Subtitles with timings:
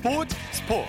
[0.00, 0.88] 스포츠 스포츠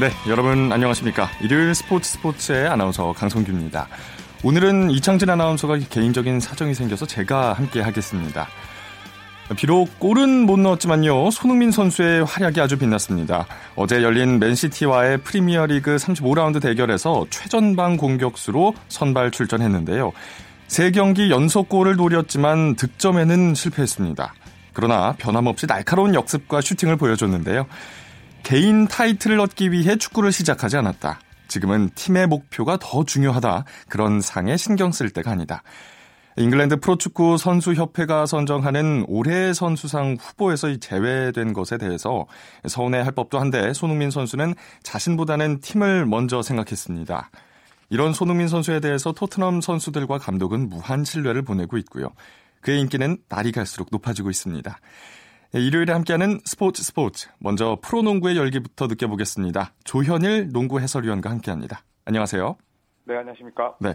[0.00, 1.28] 네, 여러분 안녕하십니까?
[1.42, 3.86] 일요일 스포츠 스포츠의 아나운서 강성규입니다.
[4.42, 8.48] 오늘은 이창진 아나운서가 개인적인 사정이 생겨서 제가 함께 하겠습니다.
[9.58, 11.30] 비록 골은 못 넣었지만요.
[11.30, 13.46] 손흥민 선수의 활약이 아주 빛났습니다.
[13.74, 20.10] 어제 열린 맨시티와의 프리미어리그 35라운드 대결에서 최전방 공격수로 선발 출전했는데요.
[20.68, 24.32] 세 경기 연속골을 노렸지만 득점에는 실패했습니다.
[24.76, 27.66] 그러나 변함없이 날카로운 역습과 슈팅을 보여줬는데요.
[28.42, 31.18] 개인 타이틀을 얻기 위해 축구를 시작하지 않았다.
[31.48, 33.64] 지금은 팀의 목표가 더 중요하다.
[33.88, 35.62] 그런 상에 신경 쓸 때가 아니다.
[36.36, 42.26] 잉글랜드 프로축구 선수협회가 선정하는 올해 선수상 후보에서 제외된 것에 대해서
[42.68, 47.30] 서운해할 법도 한데 손흥민 선수는 자신보다는 팀을 먼저 생각했습니다.
[47.88, 52.10] 이런 손흥민 선수에 대해서 토트넘 선수들과 감독은 무한 신뢰를 보내고 있고요.
[52.66, 54.76] 그의 인기는 날이 갈수록 높아지고 있습니다.
[55.54, 57.28] 일요일에 함께하는 스포츠 스포츠.
[57.38, 59.72] 먼저 프로농구의 열기부터 느껴보겠습니다.
[59.84, 61.82] 조현일 농구 해설위원과 함께합니다.
[62.06, 62.56] 안녕하세요.
[63.04, 63.76] 네, 안녕하십니까.
[63.80, 63.94] 네.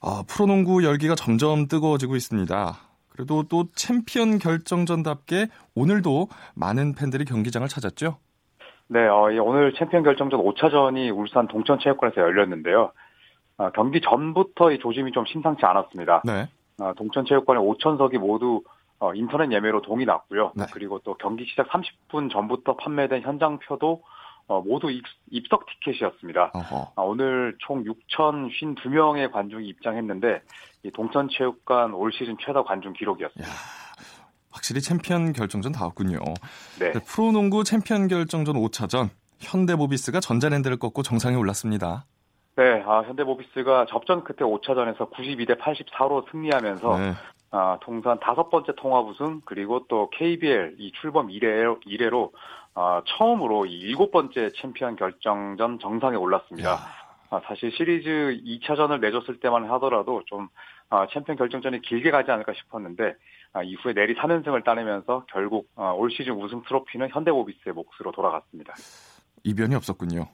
[0.00, 2.74] 어, 프로농구 열기가 점점 뜨거워지고 있습니다.
[3.08, 8.18] 그래도 또 챔피언 결정전답게 오늘도 많은 팬들이 경기장을 찾았죠?
[8.88, 12.92] 네, 어, 오늘 챔피언 결정전 5차전이 울산 동천체육관에서 열렸는데요.
[13.56, 16.20] 어, 경기 전부터 이 조짐이 좀 심상치 않았습니다.
[16.26, 16.46] 네.
[16.78, 18.62] 어, 동천체육관의 5천석이 모두
[18.98, 20.52] 어, 인터넷 예매로 동이 났고요.
[20.54, 20.64] 네.
[20.72, 24.02] 그리고 또 경기 시작 30분 전부터 판매된 현장표도
[24.48, 26.52] 어, 모두 입, 입석 티켓이었습니다.
[26.54, 26.92] 어허.
[26.94, 30.42] 아, 오늘 총 6,052명의 관중이 입장했는데
[30.84, 33.50] 이 동천체육관 올 시즌 최다 관중 기록이었습니다.
[33.50, 33.56] 야,
[34.50, 36.18] 확실히 챔피언 결정전다웠군요.
[36.78, 36.92] 네.
[36.92, 39.10] 프로농구 챔피언 결정전 5차전
[39.40, 42.06] 현대모비스가 전자랜드를 꺾고 정상에 올랐습니다.
[42.56, 47.12] 네, 아, 현대모비스가 접전 끝에 5차전에서 92대 84로 승리하면서 네.
[47.50, 52.32] 아, 통산 다섯 번째 통합 우승 그리고 또 KBL 이 출범 이래, 이래로
[52.74, 56.70] 아, 처음으로 이 일곱 번째 챔피언 결정전 정상에 올랐습니다.
[56.70, 56.78] 야,
[57.28, 60.48] 아, 사실 시리즈 2차전을 내줬을 때만 하더라도 좀
[60.88, 63.14] 아, 챔피언 결정전이 길게 가지 않을까 싶었는데
[63.52, 68.74] 아, 이후에 내리 3연승을 따내면서 결국 아, 올 시즌 우승 트로피는 현대모비스의 몫으로 돌아갔습니다.
[69.44, 70.26] 이변이 없었군요.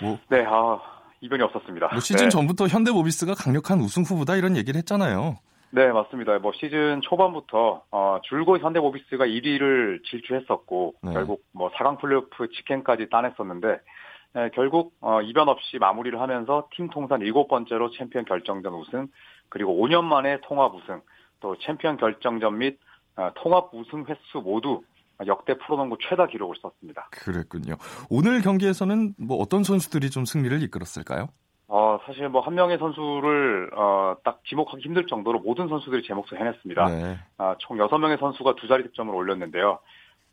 [0.00, 1.88] 뭐, 네, 아, 이변이 없었습니다.
[1.88, 2.28] 뭐 시즌 네.
[2.28, 5.38] 전부터 현대모비스가 강력한 우승 후보다 이런 얘기를 했잖아요.
[5.70, 6.38] 네, 맞습니다.
[6.40, 11.12] 뭐 시즌 초반부터 어, 줄곧 현대모비스가 1위를 질주했었고 네.
[11.14, 13.80] 결국 뭐 4강 플레이오프 직행까지 따냈었는데
[14.34, 19.08] 에, 결국 어, 이변 없이 마무리를 하면서 팀 통산 7번째로 챔피언 결정전 우승
[19.48, 21.00] 그리고 5년 만에 통합 우승
[21.40, 22.78] 또 챔피언 결정전 및
[23.16, 24.82] 어, 통합 우승 횟수 모두
[25.26, 27.08] 역대 프로농구 최다 기록을 썼습니다.
[27.10, 27.74] 그랬군요.
[28.10, 31.28] 오늘 경기에서는 뭐 어떤 선수들이 좀 승리를 이끌었을까요?
[31.68, 36.38] 어, 사실 뭐 한 명의 선수를 어, 딱 지목하기 힘들 정도로 모든 선수들이 제 몫을
[36.38, 36.84] 해냈습니다.
[36.86, 37.18] 네.
[37.38, 39.78] 아, 총 6명의 선수가 두 자리 득점을 올렸는데요.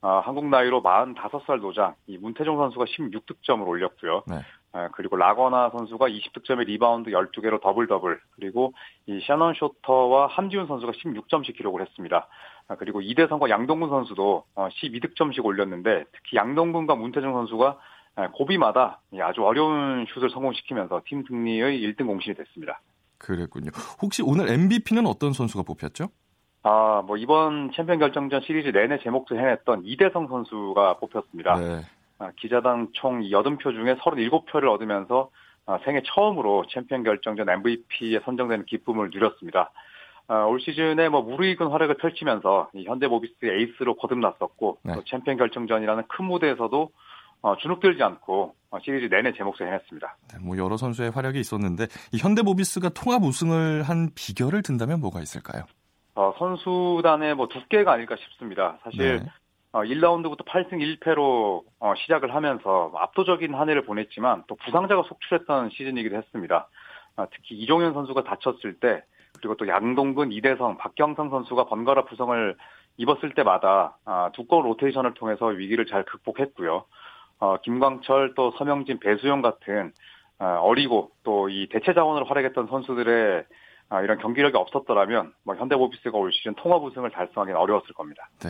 [0.02, 4.24] 아, 한국 나이로 45살 노장, 이 문태종 선수가 16득점을 올렸고요.
[4.28, 4.36] 네.
[4.72, 8.74] 아, 그리고 라건아 선수가 20득점에 리바운드 12개로 더블 더블, 그리고
[9.08, 12.28] 이 샤넌 쇼터와 함지훈 선수가 16점씩 기록을 했습니다.
[12.70, 17.80] 아, 그리고 이대성과 양동근 선수도 어, 12득점씩 올렸는데 특히 양동근과 문태종 선수가
[18.16, 22.80] 아, 고비마다 이 아주 어려운 슛을 성공시키면서 팀 승리의 1등 공신이 됐습니다.
[23.18, 23.72] 그랬군요.
[24.02, 26.10] 혹시 오늘 MVP는 어떤 선수가 뽑혔죠?
[26.62, 31.56] 아, 뭐 이번 챔피언 결정전 시리즈 내내 제 몫을 해냈던 이대성 선수가 뽑혔습니다.
[31.56, 31.82] 네.
[32.20, 35.32] 아, 기자단 총 80표 중에 37표를 얻으면서
[35.66, 39.72] 아, 생애 처음으로 챔피언 결정전 MVP에 선정되는 기쁨을 누렸습니다.
[40.30, 44.94] 아, 올 시즌에 뭐 무르익은 활약을 펼치면서 이 현대모비스의 에이스로 거듭났었고 네.
[44.94, 46.92] 또 챔피언 결정전이라는 큰 무대에서도
[47.42, 50.18] 어, 주눅들지 않고 어, 시리즈 내내 제 몫을 해냈습니다.
[50.32, 55.64] 네, 뭐 여러 선수의 활약이 있었는데 이 현대모비스가 통합 우승을 한 비결을 든다면 뭐가 있을까요?
[56.14, 58.78] 어, 선수단의 뭐 두께가 아닐까 싶습니다.
[58.84, 59.32] 사실 네.
[59.72, 66.18] 어, 1라운드부터 8승 1패로 어, 시작을 하면서 압도적인 한 해를 보냈지만 또 부상자가 속출했던 시즌이기도
[66.18, 66.68] 했습니다.
[67.16, 69.04] 아, 특히 이종현 선수가 다쳤을 때
[69.38, 72.56] 그리고 또 양동근, 이대성, 박경성 선수가 번갈아 부상을
[72.98, 76.86] 입었을 때마다 아, 두꺼운 로테이션을 통해서 위기를 잘 극복했고요.
[77.40, 79.94] 어, 김광철 또 서명진, 배수영 같은
[80.40, 83.46] 아, 어리고 또 이 대체 자원으로 활약했던 선수들의
[83.92, 88.30] 아, 이런 경기력이 없었더라면 뭐 현대모비스가 올 시즌 통합 우승을 달성하기는 어려웠을 겁니다.
[88.40, 88.50] 네.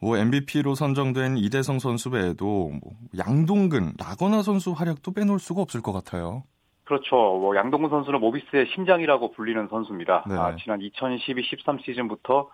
[0.00, 5.92] 뭐 MVP로 선정된 이대성 선수 외에도 뭐 양동근, 라거나 선수 활약도 빼놓을 수가 없을 것
[5.92, 6.44] 같아요.
[6.88, 7.16] 그렇죠.
[7.16, 10.24] 뭐 양동근 선수는 모비스의 심장이라고 불리는 선수입니다.
[10.26, 10.34] 네.
[10.34, 12.48] 아, 지난 2012-13 시즌부터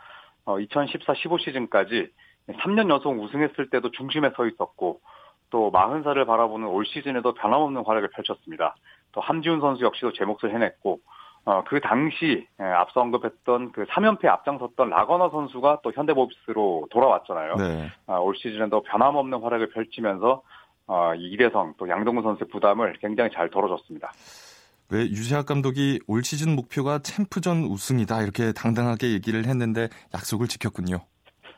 [0.44, 2.08] 어, 2014-15 시즌까지
[2.48, 5.00] 3년 연속 우승했을 때도 중심에 서 있었고
[5.50, 8.74] 또 40살을 바라보는 올 시즌에도 변함없는 활약을 펼쳤습니다.
[9.12, 10.98] 또 함지훈 선수 역시도 제 몫을 해냈고
[11.44, 17.54] 어, 그 당시 예, 앞서 언급했던 그 3연패 앞장섰던 라거너 선수가 또 현대모비스로 돌아왔잖아요.
[17.54, 17.88] 네.
[18.08, 20.42] 아, 올 시즌에도 변함없는 활약을 펼치면서
[20.86, 24.12] 어, 이대성 또 양동근 선수의 부담을 굉장히 잘 덜어줬습니다.
[24.90, 30.98] 왜 유재학 감독이 올 시즌 목표가 챔프전 우승이다 이렇게 당당하게 얘기를 했는데 약속을 지켰군요.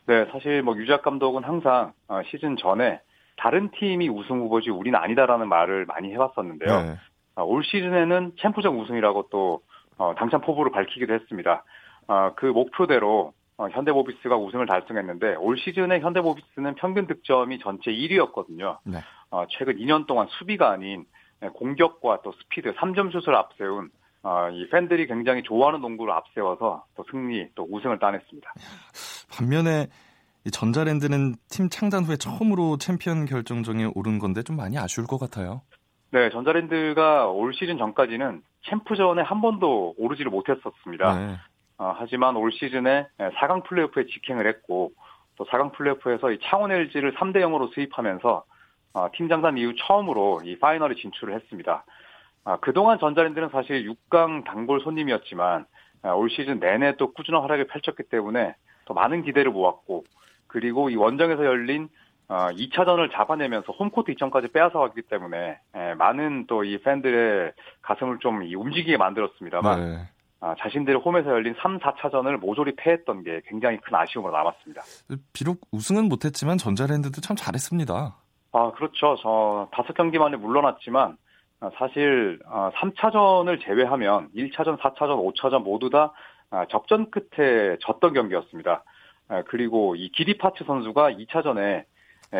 [0.06, 3.00] 네, 사실 뭐 유재학 감독은 항상 어, 시즌 전에
[3.36, 6.82] 다른 팀이 우승 후보지 우리는 아니다라는 말을 많이 해왔었는데요.
[6.82, 6.96] 네.
[7.34, 9.60] 어, 올 시즌에는 챔프전 우승이라고 또
[9.98, 11.64] 어, 당찬 포부를 밝히기도 했습니다.
[12.36, 18.78] 그 목표대로 현대모비스가 우승을 달성했는데 올 시즌에 현대모비스는 평균 득점이 전체 1위였거든요.
[18.84, 18.98] 네.
[19.50, 21.04] 최근 2년 동안 수비가 아닌
[21.54, 23.90] 공격과 또 스피드 3점 슛을 앞세운
[24.52, 28.52] 이 팬들이 굉장히 좋아하는 농구를 앞세워서 또 승리 또 우승을 따냈습니다.
[29.36, 29.88] 반면에
[30.50, 35.62] 전자랜드는 팀 창단 후에 처음으로 챔피언 결정전에 오른 건데 좀 많이 아쉬울 것 같아요.
[36.10, 41.14] 네, 전자랜드가 올 시즌 전까지는 챔프전에 한 번도 오르지를 못했었습니다.
[41.14, 41.36] 네.
[41.78, 44.92] 어, 하지만 올 시즌에 4강 플레이오프에 직행을 했고
[45.36, 48.42] 또 4강 플레이오프에서 이 창원 LG를 3대 0으로 수입하면서 어,
[49.14, 51.84] 팀 장단 이후 처음으로 이 파이널에 진출을 했습니다.
[52.44, 55.66] 아, 그동안 전자랜드는 사실 6강 단골 손님이었지만
[56.02, 58.54] 아, 올 시즌 내내 또 꾸준한 활약을 펼쳤기 때문에
[58.84, 60.04] 더 많은 기대를 모았고
[60.46, 61.88] 그리고 이 원정에서 열린
[62.28, 67.52] 어, 2차전을 잡아내면서 홈코트 2점까지 빼앗아 왔기 때문에 예, 많은 또 이 팬들의
[67.82, 70.08] 가슴을 좀 움직이게 만들었습니다만 네.
[70.40, 74.82] 아, 자신들의 홈에서 열린 3, 4차전을 모조리 패했던 게 굉장히 큰 아쉬움으로 남았습니다.
[75.32, 78.16] 비록 우승은 못했지만 전자랜드도 참 잘했습니다.
[78.56, 79.16] 아 그렇죠.
[79.20, 81.18] 저 다섯 경기 만에 물러났지만
[81.60, 86.14] 아, 사실 3차전을 아, 제외하면 1차전, 4차전, 5차전 모두 다
[86.48, 88.82] 아, 접전 끝에 졌던 경기였습니다.
[89.48, 91.84] 그리고 이 기디파츠 선수가 2차전에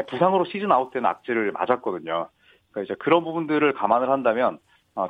[0.08, 2.28] 부상으로 시즌 아웃된 악재를 맞았거든요.
[2.70, 4.60] 그러니까 이제 그런 부분들을 감안을 한다면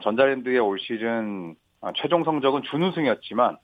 [0.02, 1.54] 전자랜드의 올 시즌
[1.96, 3.58] 최종 성적은 준우승이었지만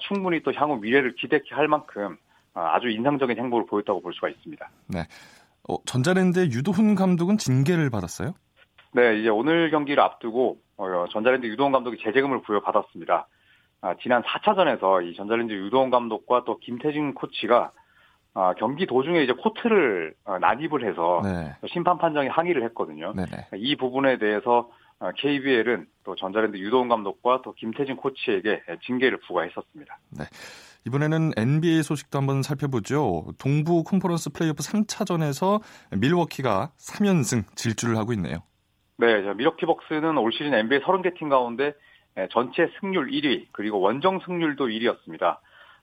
[0.00, 2.18] 충분히 또 향후 미래를 기대케 할 만큼
[2.52, 4.68] 아주 인상적인 행보를 보였다고 볼 수가 있습니다.
[4.88, 5.04] 네.
[5.68, 8.34] 어, 전자랜드의 유도훈 감독은 징계를 받았어요?
[8.92, 13.26] 네, 이제 오늘 경기를 앞두고 어, 전자랜드 유도훈 감독이 제재금을 부여받았습니다.
[13.80, 17.72] 아, 지난 4차전에서 이 전자랜드 유도훈 감독과 또 김태진 코치가
[18.34, 21.54] 아, 경기 도중에 이제 코트를 어, 난입을 해서 네.
[21.68, 23.12] 심판 판정에 항의를 했거든요.
[23.14, 23.48] 네네.
[23.56, 24.70] 이 부분에 대해서
[25.16, 29.98] KBL은 어, 또 전자랜드 유도훈 감독과 또 김태진 코치에게 징계를 부과했었습니다.
[30.18, 30.24] 네.
[30.86, 33.24] 이번에는 NBA 소식도 한번 살펴보죠.
[33.38, 35.60] 동부 컨퍼런스 플레이오프 3차전에서
[35.98, 38.38] 밀워키가 3연승 질주를 하고 있네요.
[38.98, 41.74] 네, 밀워키 벅스는 올 시즌 NBA 30개 팀 가운데
[42.30, 45.38] 전체 승률 1위, 그리고 원정 승률도 1위였습니다.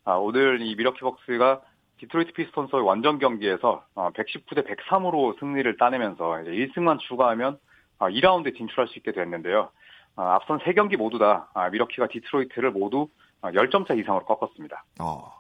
[0.06, 1.62] 아, 오늘 이 밀워키 벅스가
[1.98, 7.60] 디트로이트 피스톤스의 원정 경기에서 119대 어, 103으로 승리를 따내면서 이제 1승만 추가하면
[8.00, 9.70] 2라운드에 어, 진출할 수 있게 됐는데요.
[10.16, 13.10] 아, 앞선 3경기 모두 다 아, 밀워키가 디트로이트를 모두
[13.50, 14.84] 10점 차 이상으로 꺾었습니다.
[15.00, 15.40] 어,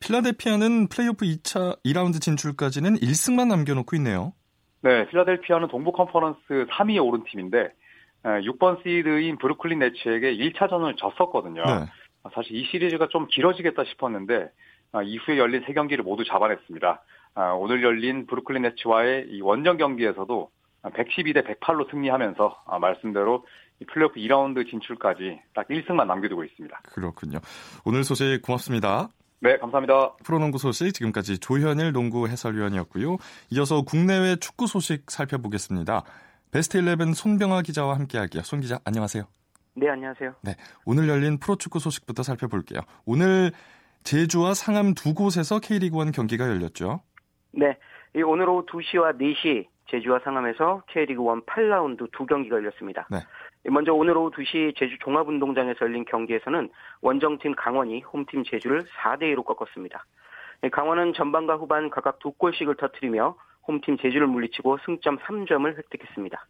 [0.00, 4.32] 필라델피아는 플레이오프 2차 2라운드 진출까지는 1승만 남겨놓고 있네요.
[4.82, 7.70] 네, 필라델피아는 동부 컨퍼런스 3위에 오른 팀인데
[8.24, 11.62] 6번 시드인 브루클린 네츠에게 1차전을 졌었거든요.
[11.64, 11.86] 네.
[12.34, 14.50] 사실 이 시리즈가 좀 길어지겠다 싶었는데
[14.92, 17.02] 아, 이후에 열린 세 경기를 모두 잡아냈습니다.
[17.34, 20.50] 아, 오늘 열린 브루클린 네츠와의 이 원정 경기에서도
[20.82, 23.44] 112대 108로 승리하면서 아, 말씀대로
[23.84, 26.80] 플레이오프 2라운드 진출까지 딱 1승만 남겨두고 있습니다.
[26.84, 27.38] 그렇군요.
[27.84, 29.08] 오늘 소식 고맙습니다.
[29.40, 30.14] 네, 감사합니다.
[30.24, 33.18] 프로농구 소식 지금까지 조현일 농구 해설위원이었고요.
[33.50, 36.04] 이어서 국내외 축구 소식 살펴보겠습니다.
[36.50, 38.42] 베스트 11 손병아 기자와 함께할게요.
[38.42, 39.24] 손 기자, 안녕하세요.
[39.74, 40.36] 네, 안녕하세요.
[40.42, 40.54] 네,
[40.86, 42.80] 오늘 열린 프로축구 소식부터 살펴볼게요.
[43.04, 43.52] 오늘
[44.04, 47.02] 제주와 상암 두 곳에서 K리그1 경기가 열렸죠.
[47.52, 47.76] 네,
[48.24, 53.06] 오늘 오후 2시와 4시 제주와 상암에서 K리그1 8라운드 두 경기가 열렸습니다.
[53.10, 53.18] 네.
[53.70, 56.68] 먼저 오늘 오후 2시 제주 종합운동장에서 열린 경기에서는
[57.00, 60.04] 원정팀 강원이 홈팀 제주를 4대2로 꺾었습니다.
[60.70, 63.34] 강원은 전반과 후반 각각 두 골씩을 터뜨리며
[63.66, 66.46] 홈팀 제주를 물리치고 승점 3점을 획득했습니다.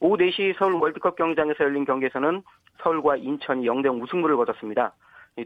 [0.00, 2.42] 오후 4시 서울 월드컵 경기장에서 열린 경기에서는
[2.82, 4.94] 서울과 인천이 0대0 우승부를 거뒀습니다.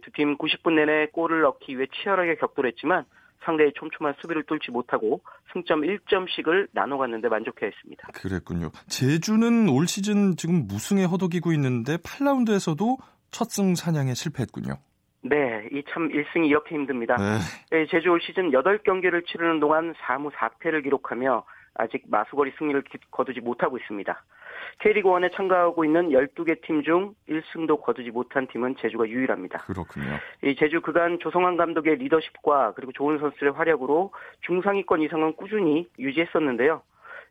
[0.02, 3.05] 두 팀 90분 내내 골을 넣기 위해 치열하게 격돌했지만
[3.44, 5.20] 상대의 촘촘한 수비를 뚫지 못하고
[5.52, 8.09] 승점 1점씩을 나눠갔는데 만족해했습니다.
[8.14, 8.70] 그랬군요.
[8.88, 12.99] 제주는 올 시즌 지금 무승에 허덕이고 있는데 8라운드에서도
[13.30, 14.75] 첫 승 사냥에 실패했군요.
[15.23, 17.16] 네, 이 참 1승이 이렇게 힘듭니다.
[17.16, 17.38] 네.
[17.70, 21.44] 네, 제주 올 시즌 8경기를 치르는 동안 4무 4패를 기록하며
[21.75, 24.25] 아직 마수거리 승리를 거두지 못하고 있습니다.
[24.79, 29.59] K리그1에 참가하고 있는 12개 팀 중 1승도 거두지 못한 팀은 제주가 유일합니다.
[29.59, 30.19] 그렇군요.
[30.43, 34.12] 이 제주 그간 조성환 감독의 리더십과 그리고 좋은 선수들의 활약으로
[34.43, 36.83] 중상위권 이상은 꾸준히 유지했었는데요.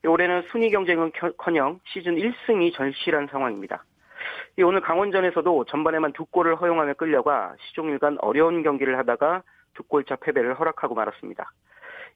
[0.05, 3.84] 올해는 순위 경쟁은 커녕 시즌 1승이 절실한 상황입니다.
[4.63, 9.43] 오늘 강원전에서도 전반에만 두 골을 허용하며 끌려가 시종일관 어려운 경기를 하다가
[9.74, 11.51] 두 골차 패배를 허락하고 말았습니다.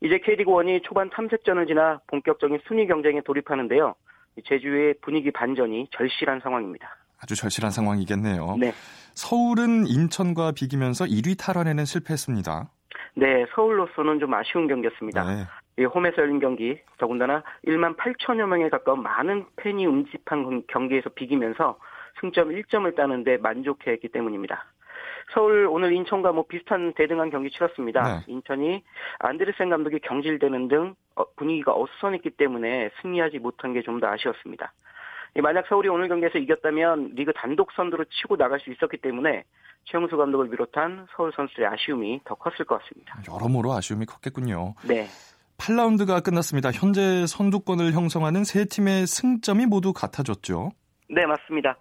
[0.01, 3.95] 이제 K리그1이 초반 탐색전을 지나 본격적인 순위 경쟁에 돌입하는데요.
[4.45, 6.97] 제주의 분위기 반전이 절실한 상황입니다.
[7.21, 8.57] 아주 절실한 상황이겠네요.
[8.59, 8.73] 네.
[9.13, 12.69] 서울은 인천과 비기면서 1위 탈환에는 실패했습니다.
[13.15, 15.23] 네, 서울로서는 좀 아쉬운 경기였습니다.
[15.23, 15.43] 네.
[15.77, 21.79] 이 홈에서 열린 경기, 더군다나 1만 8천여 명에 가까운 많은 팬이 응집한 경기에서 비기면서
[22.19, 24.65] 승점 1점을 따는데 만족해했기 때문입니다.
[25.33, 28.01] 서울 오늘 인천과 뭐 비슷한 대등한 경기 치렀습니다.
[28.03, 28.23] 네.
[28.27, 28.83] 인천이
[29.19, 34.73] 안드레센 감독이 경질되는 등 어, 분위기가 어수선했기 때문에 승리하지 못한 게 좀 더 아쉬웠습니다.
[35.41, 39.43] 만약 서울이 오늘 경기에서 이겼다면 리그 단독 선두로 치고 나갈 수 있었기 때문에
[39.85, 43.19] 최영수 감독을 비롯한 서울 선수들의 아쉬움이 더 컸을 것 같습니다.
[43.31, 44.75] 여러모로 아쉬움이 컸겠군요.
[44.87, 45.07] 네.
[45.57, 46.71] 8라운드가 끝났습니다.
[46.71, 50.71] 현재 선두권을 형성하는 세 팀의 승점이 모두 같아졌죠.
[51.09, 51.77] 네, 맞습니다.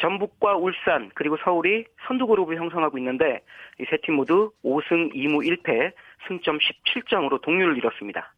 [0.00, 3.42] 전북과 울산 그리고 서울이 선두 그룹을 형성하고 있는데
[3.78, 5.92] 이 세 팀 모두 5승 2무 1패
[6.28, 8.32] 승점 17점으로 동률을 이뤘습니다.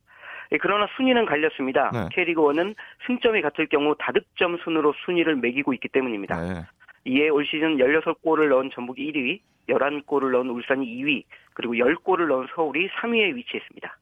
[0.60, 1.90] 그러나 순위는 갈렸습니다.
[1.92, 2.08] 네.
[2.12, 2.74] K리그 1은
[3.06, 6.40] 승점이 같을 경우 다득점 순으로 순위를 매기고 있기 때문입니다.
[6.40, 6.60] 네.
[7.06, 12.88] 이에 올 시즌 16골을 넣은 전북이 1위, 11골을 넣은 울산이 2위, 그리고 10골을 넣은 서울이
[12.88, 13.96] 3위에 위치했습니다.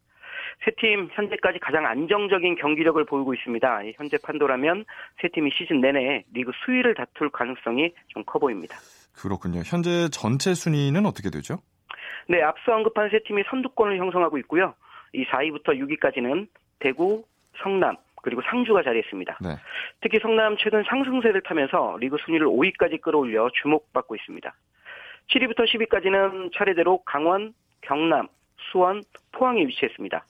[0.64, 3.82] 세 팀 현재까지 가장 안정적인 경기력을 보이고 있습니다.
[3.96, 4.84] 현재 판도라면
[5.20, 8.76] 세 팀이 시즌 내내 리그 수위를 다툴 가능성이 좀 커 보입니다.
[9.14, 9.62] 그렇군요.
[9.64, 11.58] 현재 전체 순위는 어떻게 되죠?
[12.28, 14.74] 네, 앞서 언급한 세 팀이 선두권을 형성하고 있고요.
[15.12, 16.46] 이 4위부터 6위까지는
[16.78, 17.24] 대구,
[17.62, 19.38] 성남, 그리고 상주가 자리했습니다.
[19.42, 19.56] 네.
[20.00, 24.54] 특히 성남 최근 상승세를 타면서 리그 순위를 5위까지 끌어올려 주목받고 있습니다.
[25.30, 28.28] 7위부터 10위까지는 차례대로 강원, 경남,
[28.70, 30.24] 수원, 포항에 위치했습니다.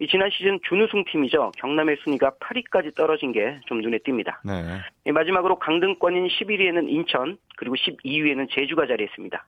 [0.00, 1.52] 이 지난 시즌 준우승 팀이죠.
[1.58, 4.36] 경남의 순위가 8위까지 떨어진 게 좀 눈에 띕니다.
[4.44, 5.12] 네.
[5.12, 9.46] 마지막으로 강등권인 11위에는 인천, 그리고 12위에는 제주가 자리했습니다.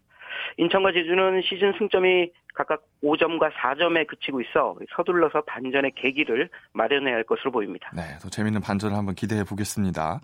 [0.59, 7.51] 인천과 제주는 시즌 승점이 각각 5점과 4점에 그치고 있어 서둘러서 반전의 계기를 마련해야 할 것으로
[7.51, 7.91] 보입니다.
[7.95, 10.21] 네, 더 재밌는 반전을 한번 기대해 보겠습니다.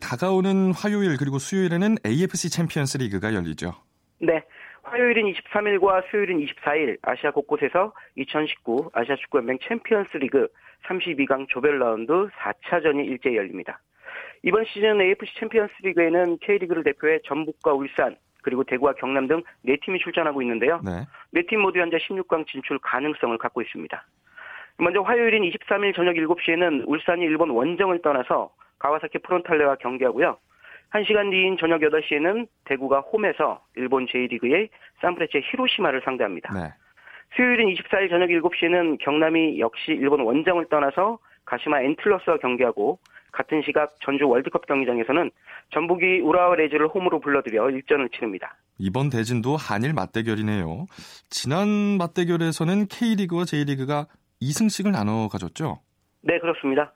[0.00, 3.74] 다가오는 화요일 그리고 수요일에는 AFC 챔피언스 리그가 열리죠.
[4.18, 4.42] 네.
[4.84, 10.48] 화요일인 23일과 수요일인 24일 아시아 곳곳에서 2019 아시아 축구연맹 챔피언스 리그
[10.86, 13.80] 32강 조별 라운드 4차전이 일제히 열립니다.
[14.42, 20.42] 이번 시즌 AFC 챔피언스 리그에는 K리그를 대표해 전북과 울산, 그리고 대구와 경남 등 4팀이 출전하고
[20.42, 20.80] 있는데요.
[20.84, 21.06] 네.
[21.34, 24.06] 4팀 모두 현재 16강 진출 가능성을 갖고 있습니다.
[24.76, 30.36] 먼저 화요일인 23일 저녁 7시에는 울산이 일본 원정을 떠나서 가와사키 프론탈레와 경기하고요.
[30.92, 34.68] 1시간 뒤인 저녁 8시에는 대구가 홈에서 일본 제1리그의
[35.00, 36.52] 산프레체 히로시마를 상대합니다.
[36.54, 36.72] 네.
[37.34, 42.98] 수요일인 24일 저녁 7시에는 경남이 역시 일본 원정을 떠나서 가시마 엔틀러스와 경기하고
[43.32, 45.30] 같은 시각 전주 월드컵 경기장에서는
[45.72, 48.56] 전북이 우라와 레즈를 홈으로 불러들여 일전을 치릅니다.
[48.78, 50.86] 이번 대진도 한일 맞대결이네요.
[51.30, 54.06] 지난 맞대결에서는 K리그와 J리그가
[54.40, 55.80] 2승씩을 나눠 가졌죠?
[56.22, 56.92] 네, 그렇습니다.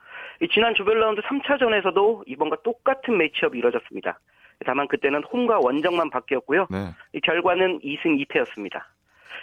[0.52, 4.18] 지난 조별 라운드 3차전에서도 이번과 똑같은 matchup이 이뤄졌습니다.
[4.64, 6.66] 다만 그때는 홈과 원정만 바뀌었고요.
[6.70, 7.20] 네.
[7.22, 8.82] 결과는 2승 2패였습니다.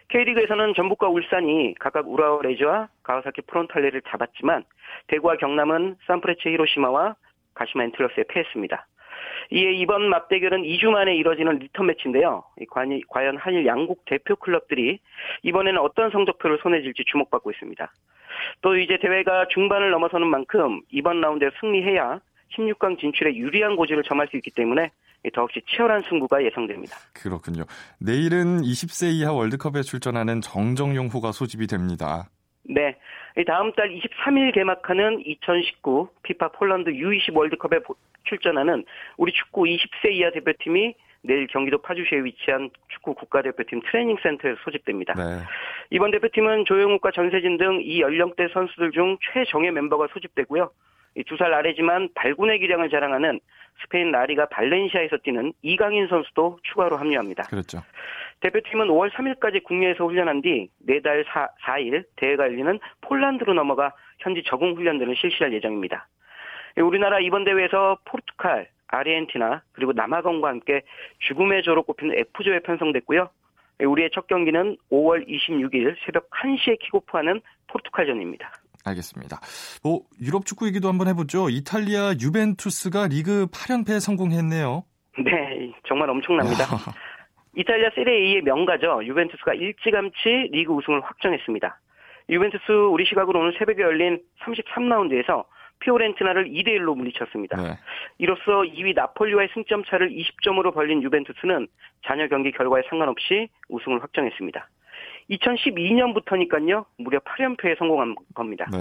[0.09, 4.63] K리그에서는 전북과 울산이 각각 우라와 레즈와 가와사키 프론탈레를 잡았지만
[5.07, 7.15] 대구와 경남은 산프레체 히로시마와
[7.53, 8.85] 가시마 엔틀러스에 패했습니다.
[9.51, 12.43] 이에 이번 맞대결은 2주 만에 이뤄지는 리턴 매치인데요.
[13.09, 14.99] 과연 한일 양국 대표 클럽들이
[15.43, 17.91] 이번에는 어떤 성적표를 손해질지 주목받고 있습니다.
[18.61, 22.19] 또 이제 대회가 중반을 넘어서는 만큼 이번 라운드에 승리해야
[22.57, 24.91] 16강 진출에 유리한 고지를 점할 수 있기 때문에
[25.33, 26.95] 더욱이 치열한 승부가 예상됩니다.
[27.13, 27.63] 그렇군요.
[27.99, 32.29] 내일은 20세 이하 월드컵에 출전하는 정정용 후가 소집이 됩니다.
[32.63, 32.95] 네.
[33.47, 37.79] 다음 달 23일 개막하는 2019 피파 폴란드 U20 월드컵에
[38.25, 38.83] 출전하는
[39.17, 45.13] 우리 축구 20세 이하 대표팀이 내일 경기도 파주시에 위치한 축구 국가대표팀 트레이닝 센터에 소집됩니다.
[45.13, 45.41] 네.
[45.89, 50.69] 이번 대표팀은 조영욱과 전세진 등 이 연령대 선수들 중 최정예 멤버가 소집되고요.
[51.27, 53.39] 두 살 아래지만 발군의 기량을 자랑하는
[53.81, 57.43] 스페인 라리가 발렌시아에서 뛰는 이강인 선수도 추가로 합류합니다.
[57.43, 57.79] 그렇죠.
[58.41, 64.75] 대표팀은 5월 3일까지 국내에서 훈련한 뒤 내달 4, 4일 대회가 열리는 폴란드로 넘어가 현지 적응
[64.75, 66.07] 훈련들을 실시할 예정입니다.
[66.81, 70.81] 우리나라 이번 대회에서 포르투갈, 아르헨티나 그리고 남아공과 함께
[71.19, 73.29] 죽음의 조로 꼽히는 F조에 편성됐고요.
[73.79, 78.51] 우리의 첫 경기는 5월 26일 새벽 1시에 킥오프하는 포르투갈전입니다.
[78.85, 79.39] 알겠습니다.
[79.83, 81.49] 뭐 유럽 축구 얘기도 한번 해보죠.
[81.49, 84.83] 이탈리아 유벤투스가 리그 8연패에 성공했네요.
[85.23, 86.65] 네, 정말 엄청납니다.
[87.55, 89.01] 이탈리아 세레A의 명가죠.
[89.03, 91.79] 유벤투스가 일찌감치 리그 우승을 확정했습니다.
[92.29, 95.45] 유벤투스 우리 시각으로 오늘 새벽에 열린 33라운드에서
[95.79, 97.61] 피오렌티나를 2대 1로 물리쳤습니다.
[97.61, 97.77] 네.
[98.17, 101.67] 이로써 2위 나폴리와의 승점 차를 20점으로 벌린 유벤투스는
[102.05, 104.67] 잔여 경기 결과에 상관없이 우승을 확정했습니다.
[105.29, 108.67] 2012년부터니까요, 무려 8연패에 성공한 겁니다.
[108.71, 108.77] 네.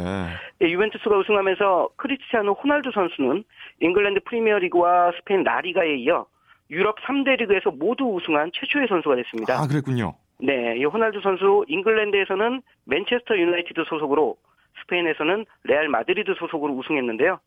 [0.58, 3.44] 네, 유벤투스가 우승하면서 크리스티아노 호날두 선수는
[3.80, 6.26] 잉글랜드 프리미어리그와 스페인 라리가에 이어
[6.70, 9.54] 유럽 3대 리그에서 모두 우승한 최초의 선수가 됐습니다.
[9.54, 10.14] 아, 그랬군요.
[10.40, 14.36] 네, 이 호날두 선수 잉글랜드에서는 맨체스터 유나이티드 소속으로
[14.82, 17.40] 스페인에서는 레알 마드리드 소속으로 우승했는데요.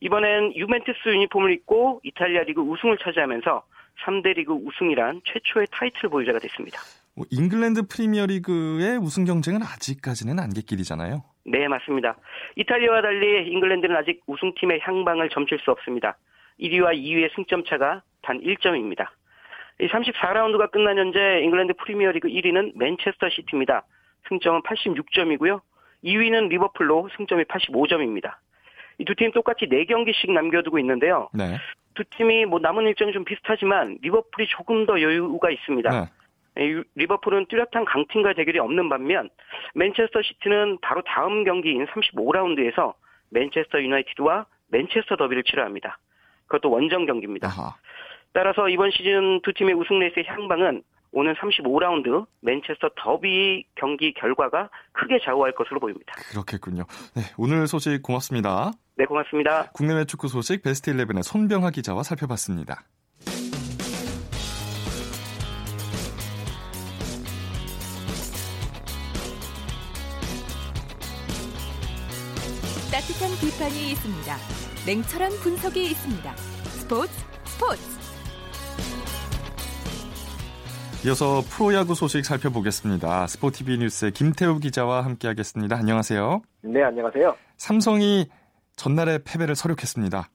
[0.00, 3.64] 이번엔 유벤투스 유니폼을 입고 이탈리아 리그 우승을 차지하면서
[4.04, 6.80] 3대 리그 우승이란 최초의 타이틀 보유자가 됐습니다.
[7.14, 11.22] 뭐 잉글랜드 프리미어리그의 우승 경쟁은 아직까지는 안갯길이잖아요.
[11.44, 12.16] 네, 맞습니다.
[12.56, 16.16] 이탈리아와 달리 잉글랜드는 아직 우승팀의 향방을 점칠 수 없습니다.
[16.60, 19.08] 1위와 2위의 승점 차가 단 1점입니다.
[19.80, 23.84] 34라운드가 끝난 현재 잉글랜드 프리미어리그 1위는 맨체스터 시티입니다.
[24.28, 25.60] 승점은 86점이고요.
[26.04, 28.34] 2위는 리버풀로 승점이 85점입니다.
[28.98, 31.28] 이 두 팀 똑같이 4경기씩 남겨두고 있는데요.
[31.32, 31.56] 네.
[31.94, 35.90] 두 팀이 뭐 남은 일정이 좀 비슷하지만 리버풀이 조금 더 여유가 있습니다.
[36.56, 36.82] 네.
[36.96, 39.30] 리버풀은 뚜렷한 강팀과 대결이 없는 반면
[39.74, 42.92] 맨체스터 시티는 바로 다음 경기인 35라운드에서
[43.30, 45.98] 맨체스터 유나이티드와 맨체스터 더비를 치러야 합니다.
[46.46, 47.48] 그것도 원정 경기입니다.
[47.48, 47.74] 아하.
[48.32, 55.18] 따라서 이번 시즌 두 팀의 우승 레이스의 향방은 오는 35라운드 맨체스터 더비 경기 결과가 크게
[55.24, 56.12] 좌우할 것으로 보입니다.
[56.30, 56.84] 그렇겠군요.
[57.14, 58.72] 네, 오늘 소식 고맙습니다.
[58.96, 59.70] 네, 고맙습니다.
[59.72, 62.84] 국내외 축구 소식 베스트 11의 손병하 기자와 살펴봤습니다.
[72.92, 74.36] 따뜻한 비판이 있습니다.
[74.86, 76.36] 냉철한 분석이 있습니다.
[76.36, 77.12] 스포츠
[77.44, 77.99] 스포츠
[81.06, 83.26] 이어서 프로야구 소식 살펴보겠습니다.
[83.26, 85.74] 스포티비 뉴스의 김태우 기자와 함께하겠습니다.
[85.76, 86.42] 안녕하세요.
[86.60, 87.34] 네, 안녕하세요.
[87.56, 88.26] 삼성이
[88.76, 90.28] 전날에 패배를 설욕했습니다.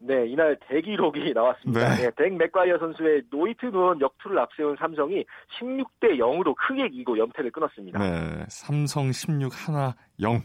[0.00, 1.94] 네, 이날 대기록이 나왔습니다.
[1.94, 2.02] 네.
[2.02, 5.24] 네, 덱 맥과이어 선수의 노히트 노런 역투를 앞세운 삼성이
[5.60, 8.00] 16대 0으로 크게 이기고 연패를 끊었습니다.
[8.00, 10.42] 네, 삼성 16 한화 0.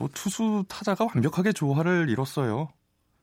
[0.00, 2.70] 뭐 투수 타자가 완벽하게 조화를 이뤘어요.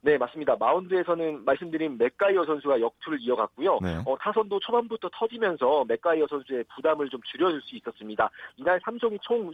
[0.07, 0.55] 네, 맞습니다.
[0.57, 3.79] 마운드에서는 말씀드린 맥과이어 선수가 역투를 이어갔고요.
[3.81, 3.97] 네.
[4.05, 8.29] 어, 타선도 초반부터 터지면서 맥과이어 선수의 부담을 좀 줄여줄 수 있었습니다.
[8.55, 9.51] 이날 삼성이 총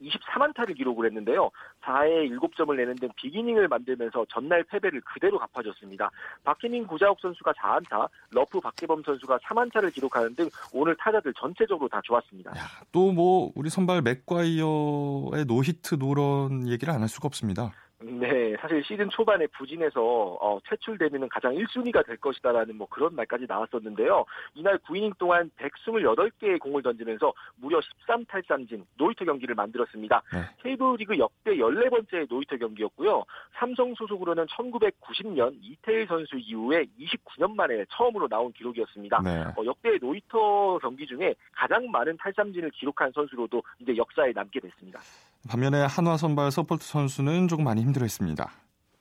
[0.00, 1.50] 24안타를 기록을 했는데요.
[1.82, 6.08] 4회 7점을 내는 등 빅이닝을 만들면서 전날 패배를 그대로 갚아줬습니다.
[6.44, 12.52] 박해민 구자욱 선수가 4안타, 러프 박재범 선수가 3안타를 기록하는 등 오늘 타자들 전체적으로 다 좋았습니다.
[12.92, 17.72] 또 뭐 우리 선발 맥과이어의 노히트 노런 얘기를 안 할 수가 없습니다.
[17.98, 24.24] 네, 사실 시즌 초반에 부진해서 어, 퇴출되면 가장 1순위가 될 것이다라는 뭐 그런 말까지 나왔었는데요.
[24.54, 30.22] 이날 9이닝 동안 128개의 공을 던지면서 무려 13탈삼진 노히터 경기를 만들었습니다.
[30.30, 30.40] 네.
[30.62, 33.24] KBO 리그 역대 14번째 노히터 경기였고요.
[33.58, 39.22] 삼성 소속으로는 1990년 이태일 선수 이후에 29년 만에 처음으로 나온 기록이었습니다.
[39.22, 39.44] 네.
[39.56, 45.00] 어, 역대 노히터 경기 중에 가장 많은 탈삼진을 기록한 선수로도 이제 역사에 남게 됐습니다.
[45.46, 48.50] 반면에 한화 선발 서폴드 선수는 조금 많이 힘들어했습니다.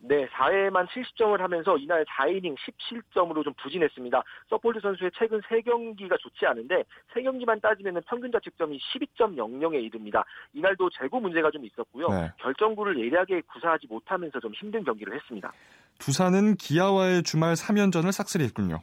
[0.08, 4.24] 네, 4회만 7실점을 하면서 이날 4이닝 7실점으로 좀 부진했습니다.
[4.50, 6.84] 서폴드 선수의 최근 3경기가 좋지 않은데
[7.16, 10.24] 3경기만 따지면 평균 자책점이 12.00에 이릅니다.
[10.54, 12.10] 이날도 제구 문제가 좀 있었고요.
[12.10, 12.32] 네.
[12.38, 15.52] 결정구를 예리하게 구사하지 못하면서 좀 힘든 경기를 했습니다.
[15.98, 18.82] 두산은 기아와의 주말 3연전을 싹쓸이했군요.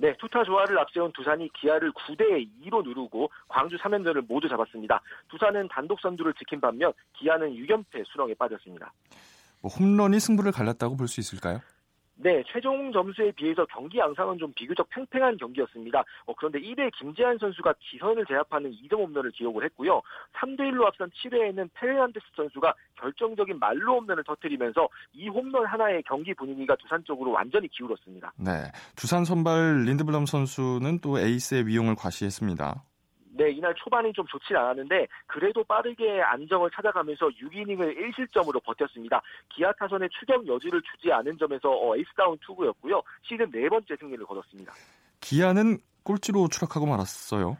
[0.00, 5.00] 네, 투타 조화를 앞세운 두산이 기아를 9대 2로 누르고 광주 3연전을 모두 잡았습니다.
[5.28, 8.92] 두산은 단독 선두를 지킨 반면 기아는 6연패 수렁에 빠졌습니다.
[9.60, 11.60] 뭐 홈런이 승부를 갈랐다고 볼 수 있을까요?
[12.20, 16.04] 네, 최종 점수에 비해서 경기 양상은 좀 비교적 팽팽한 경기였습니다.
[16.26, 20.02] 어, 그런데 1회 김재한 선수가 기선을 제압하는 2점 홈런을 기록을 했고요.
[20.34, 26.74] 3대 1로 앞선 7회에는 페르난데스 선수가 결정적인 말로 홈런을 터뜨리면서 이 홈런 하나의 경기 분위기가
[26.74, 28.32] 두산 쪽으로 완전히 기울었습니다.
[28.36, 32.82] 네, 두산 선발 린드블럼 선수는 또 에이스의 위용을 과시했습니다.
[33.38, 39.22] 네, 이날 초반이 좀 좋지 않았는데 그래도 빠르게 안정을 찾아가면서 6이닝을 1실점으로 버텼습니다.
[39.48, 43.00] 기아 타선의 추격 여지를 주지 않은 점에서 어, 에이스다운 투구였고요.
[43.22, 44.72] 시즌 네 번째 승리를 거뒀습니다.
[45.20, 47.56] 기아는 꼴찌로 추락하고 말았어요.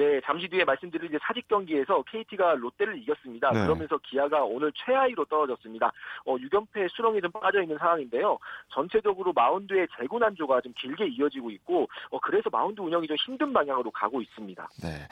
[0.00, 3.50] 네, 잠시 뒤에 말씀드릴 이제 사직 경기에서 KT가 롯데를 이겼습니다.
[3.52, 3.60] 네.
[3.64, 5.92] 그러면서 기아가 오늘 최하위로 떨어졌습니다.
[6.24, 8.38] 어, 6연패 수렁에 좀 빠져 있는 상황인데요.
[8.72, 13.90] 전체적으로 마운드의 제구 난조가 좀 길게 이어지고 있고, 어, 그래서 마운드 운영이 좀 힘든 방향으로
[13.90, 14.68] 가고 있습니다.
[14.82, 15.06] 네.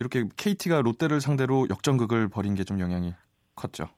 [0.00, 3.14] 이렇게 KT가 롯데를 상대로 역전극을 벌인 게 좀 영향이
[3.54, 3.88] 컸죠.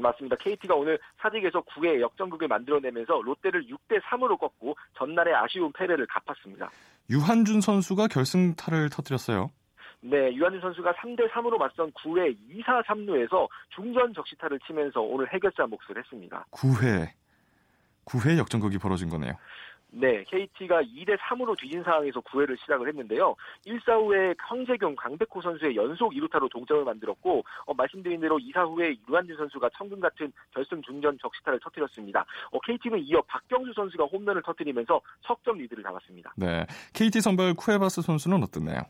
[0.00, 0.36] 맞습니다.
[0.36, 6.70] KT가 오늘 사직에서 9회 역전극을 만들어내면서 롯데를 6대 3으로 꺾고 전날의 아쉬운 패배를 갚았습니다.
[7.10, 9.50] 유한준 선수가 결승타를 터뜨렸어요.
[10.00, 15.98] 네, 유한준 선수가 3대 3으로 맞선 9회 2사 3루에서 중전 적시타를 치면서 오늘 해결자 몫을
[15.98, 16.46] 했습니다.
[16.52, 17.08] 9회
[18.04, 19.34] 9회 역전극이 벌어진 거네요.
[19.90, 23.34] 네, KT가 2대 3으로 뒤진 상황에서 9회를 시작을 했는데요.
[23.66, 29.36] 1사 후에 황재경, 강백호 선수의 연속 2루타로 동점을 만들었고 어, 말씀드린 대로 2사 후에 유한진
[29.36, 32.24] 선수가 천금 같은 결승 중전 적시타를 터뜨렸습니다.
[32.50, 36.34] 어, KT는 이어 박경수 선수가 홈런을 터뜨리면서 석점 리드를 잡았습니다.
[36.36, 38.82] 네, KT 선발 쿠에바스 선수는 어땠나요?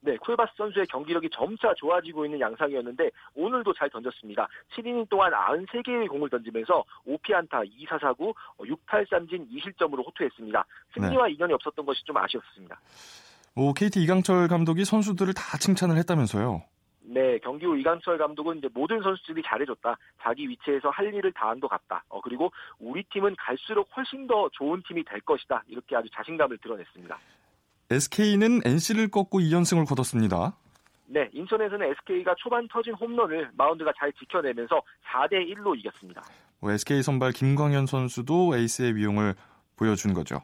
[0.00, 4.48] 네, 쿨바스 선수의 경기력이 점차 좋아지고 있는 양상이었는데 오늘도 잘 던졌습니다.
[4.74, 10.64] 7이닝 동안 93개의 공을 던지면서 5피안타 2사사구 6탈삼진 2실점으로 호투했습니다.
[10.94, 11.32] 승리와 네.
[11.34, 12.78] 인연이 없었던 것이 좀 아쉬웠습니다.
[13.56, 16.62] 오, KT 이강철 감독이 선수들을 다 칭찬을 했다면서요?
[17.08, 19.96] 네, 경기 후 이강철 감독은 이제 모든 선수들이 잘해줬다.
[20.20, 22.04] 자기 위치에서 할 일을 다한 것 같다.
[22.08, 25.62] 어, 그리고 우리 팀은 갈수록 훨씬 더 좋은 팀이 될 것이다.
[25.68, 27.18] 이렇게 아주 자신감을 드러냈습니다.
[27.90, 30.56] SK는 NC를 꺾고 2연승을 거뒀습니다.
[31.06, 36.22] 네, 인천에서는 SK가 초반 터진 홈런을 마운드가 잘 지켜내면서 4대 1로 이겼습니다.
[36.62, 39.34] SK 선발 김광현 선수도 에이스의 위용을
[39.76, 40.40] 보여준 거죠.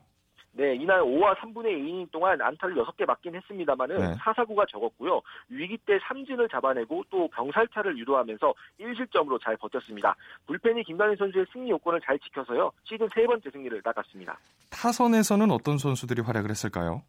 [0.54, 4.14] 네, 이날 5와 3분의 2이닝 동안 안타를 6개 맞긴 했습니다만은 네.
[4.16, 5.22] 4사구가 적었고요.
[5.48, 10.14] 위기 때 삼진을 잡아내고 또 병살타를 유도하면서 1실점으로 잘 버텼습니다.
[10.46, 12.70] 불펜이 김광현 선수의 승리 요건을 잘 지켜서요.
[12.84, 14.38] 시즌 세 번째 승리를 따갔습니다.
[14.70, 17.02] 타선에서는 어떤 선수들이 활약을 했을까요?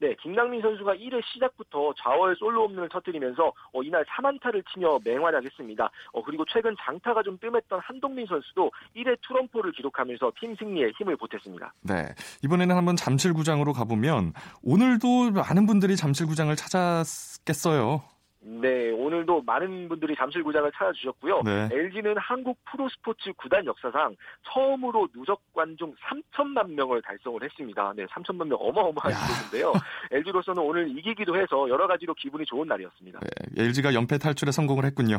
[0.00, 5.90] 네, 김강민 선수가 1회 시작부터 좌월 솔로 홈런을 터뜨리면서 어, 이날 3안타를 치며 맹활약했습니다.
[6.12, 11.72] 어, 그리고 최근 장타가 좀 뜸했던 한동민 선수도 1회 투런포를 기록하면서 팀 승리에 힘을 보탰습니다.
[11.82, 18.17] 네, 이번에는 한번 잠실구장으로 가보면 오늘도 많은 분들이 잠실구장을 찾았겠어요.
[18.48, 21.42] 네, 오늘도 많은 분들이 잠실구장을 찾아주셨고요.
[21.44, 21.68] 네.
[21.70, 24.16] LG는 한국 프로스포츠 구단 역사상
[24.50, 27.92] 처음으로 누적 관중 3천만 명을 달성을 했습니다.
[27.94, 29.74] 네, 3천만 명 어마어마한 기록인데요.
[30.10, 33.20] LG로서는 오늘 이기기도 해서 여러 가지로 기분이 좋은 날이었습니다.
[33.20, 35.18] 네, LG가 연패 탈출에 성공을 했군요.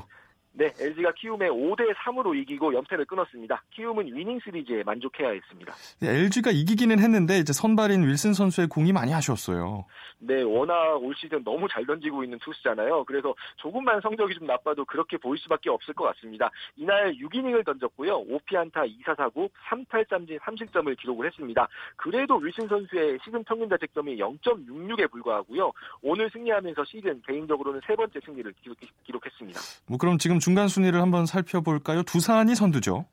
[0.54, 3.64] 네, LG가 키움에 5대 3으로 이기고 연패를 끊었습니다.
[3.72, 5.74] 키움은 위닝 시리즈에 만족해야 했습니다.
[6.00, 9.86] 네, LG가 이기기는 했는데 이제 선발인 윌슨 선수의 공이 많이 아쉬웠어요.
[10.18, 13.06] 네, 워낙 올 시즌 너무 잘 던지고 있는 투수잖아요.
[13.06, 16.50] 그래서 조금만 성적이 좀 나빠도 그렇게 보일 수밖에 없을 것 같습니다.
[16.76, 18.26] 이날 6이닝을 던졌고요.
[18.26, 21.68] 5피안타 2사사구 3탈삼진 3실점을 기록을 했습니다.
[21.96, 25.72] 그래도 윌슨 선수의 시즌 평균 자책점이 0.66에 불과하고요.
[26.02, 31.25] 오늘 승리하면서 시즌 개인적으로는 세 번째 승리를 기록, 했습니다 뭐 그럼 지금 중간 순위를 한번
[31.25, 32.04] 살펴볼까요?
[32.04, 33.06] 두산이 선두죠.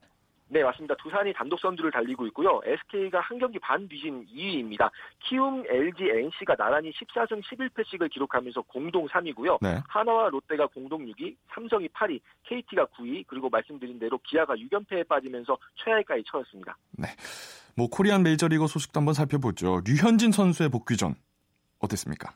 [0.48, 0.94] 네, 맞습니다.
[0.96, 2.60] 두산이 단독 선두를 달리고 있고요.
[2.64, 4.88] SK가 한 경기 반 뒤진 2위입니다.
[5.18, 9.58] 키움, LG, NC가 나란히 14승 11패씩을 기록하면서 공동 3위고요.
[9.60, 9.80] 네.
[9.88, 16.22] 하나와 롯데가 공동 6위, 삼성이 8위, KT가 9위, 그리고 말씀드린 대로 기아가 6연패에 빠지면서 최하위까지
[16.30, 16.76] 처했습니다.
[16.92, 17.08] 네.
[17.76, 19.80] 뭐 코리안 메이저리그 소식도 한번 살펴보죠.
[19.84, 21.16] 류현진 선수의 복귀전
[21.80, 22.32] 어땠습니까?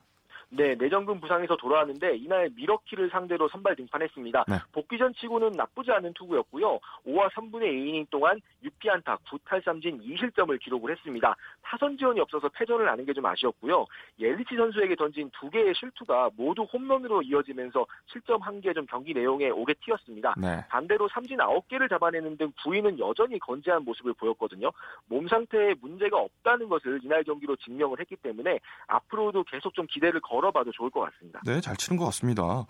[0.52, 4.44] 네, 내전근 부상에서 돌아왔는데 이날 미러키를 상대로 선발 등판했습니다.
[4.48, 4.56] 네.
[4.72, 6.80] 복귀전 치고는 나쁘지 않은 투구였고요.
[7.06, 11.36] 5와 3분의 2이닝 동안 6피안타, 9탈삼진 2실점을 기록을 했습니다.
[11.62, 13.86] 타선 지원이 없어서 패전을 하는 게 좀 아쉬웠고요.
[14.18, 19.50] 옐리치 선수에게 던진 두 개의 실투가 모두 홈런으로 이어지면서 실점 한 개 좀 경기 내용에
[19.50, 20.34] 오게 튀었습니다.
[20.36, 20.64] 네.
[20.68, 24.70] 반대로 삼진 9개를 잡아내는 등 부인은 여전히 건재한 모습을 보였거든요.
[25.06, 28.58] 몸 상태에 문제가 없다는 것을 이날 경기로 증명을 했기 때문에
[28.88, 31.40] 앞으로도 계속 좀 기대를 걸 걸어봐도 좋을 것 같습니다.
[31.44, 32.66] 네, 잘 치는 것 같습니다.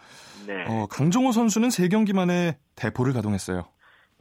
[0.47, 0.65] 네.
[0.69, 3.69] 어, 강정호 선수는 3경기 만에 대포를 가동했어요.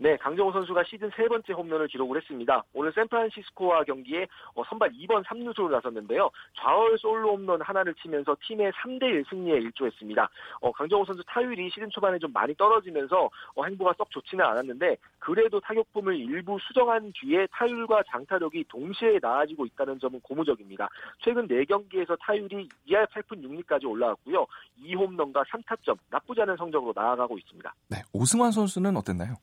[0.01, 2.63] 네, 강정호 선수가 시즌 세 번째 홈런을 기록을 했습니다.
[2.73, 6.29] 오늘 샌프란시스코와 경기에 어, 선발 2번 3루수로 나섰는데요.
[6.57, 10.29] 좌월 솔로 홈런 하나를 치면서 팀의 3대1 승리에 일조했습니다.
[10.62, 15.59] 어, 강정호 선수 타율이 시즌 초반에 좀 많이 떨어지면서 어, 행보가 썩 좋지는 않았는데 그래도
[15.59, 20.88] 타격폼을 일부 수정한 뒤에 타율과 장타력이 동시에 나아지고 있다는 점은 고무적입니다.
[21.21, 24.47] 최근 4경기에서 타율이 2할 8푼 6리까지 올라왔고요.
[24.81, 27.75] 2홈런과 3타점 나쁘지 않은 성적으로 나아가고 있습니다.
[27.89, 29.35] 네, 오승환 선수는 어땠나요?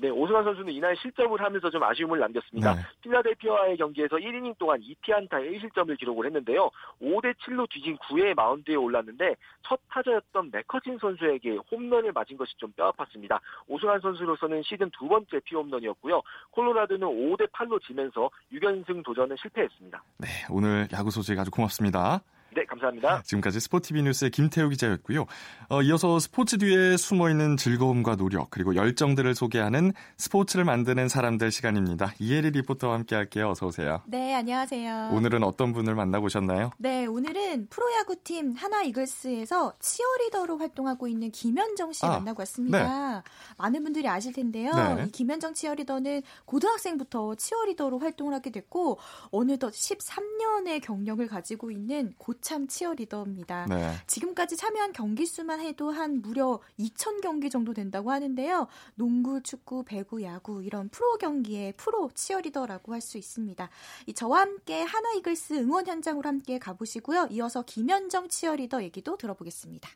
[0.00, 2.74] 네, 오승환 선수는 이날 실점을 하면서 좀 아쉬움을 남겼습니다.
[2.74, 2.80] 네.
[3.02, 6.70] 필라델피아와의 경기에서 1이닝 동안 2피안타 1실점을 기록을 했는데요.
[7.02, 9.36] 5대 7로 뒤진 9회 마운드에 올랐는데
[9.66, 13.38] 첫 타자였던 맥커진 선수에게 홈런을 맞은 것이 좀 뼈아팠습니다.
[13.68, 16.22] 오승환 선수로서는 시즌 두 번째 피홈런이었고요.
[16.52, 20.02] 콜로라도는 5대 8로 지면서 6연승 도전은 실패했습니다.
[20.18, 22.22] 네, 오늘 야구 소식 아주 고맙습니다.
[22.54, 23.22] 네, 감사합니다.
[23.22, 25.26] 지금까지 스포티비 뉴스의 김태우 기자였고요.
[25.68, 32.12] 어, 이어서 스포츠 뒤에 숨어 있는 즐거움과 노력 그리고 열정들을 소개하는 스포츠를 만드는 사람들 시간입니다.
[32.18, 33.50] 이혜리 리포터와 함께할게요.
[33.50, 34.02] 어서 오세요.
[34.06, 35.10] 네, 안녕하세요.
[35.12, 36.70] 오늘은 어떤 분을 만나보셨나요?
[36.78, 43.18] 네, 오늘은 프로야구팀 하나 이글스에서 치어리더로 활동하고 있는 김현정 씨 아, 만나고 왔습니다.
[43.18, 43.22] 네.
[43.58, 44.72] 많은 분들이 아실 텐데요.
[44.72, 45.04] 네.
[45.06, 48.98] 이 김현정 치어리더는 고등학생부터 치어리더로 활동을 하게 됐고
[49.30, 53.66] 어느덧 13년의 경력을 가지고 있는 고 한참 치어리더입니다.
[53.68, 53.92] 네.
[54.06, 58.66] 지금까지 참여한 경기 수만 해도 한 무려 2천 경기 정도 된다고 하는데요.
[58.94, 63.70] 농구, 축구, 배구, 야구 이런 프로 경기의 프로 치어리더라고 할 수 있습니다.
[64.06, 67.28] 이 저와 함께 하나 이글스 응원 현장으로 함께 가보시고요.
[67.30, 69.88] 이어서 김현정 치어리더 얘기도 들어보겠습니다.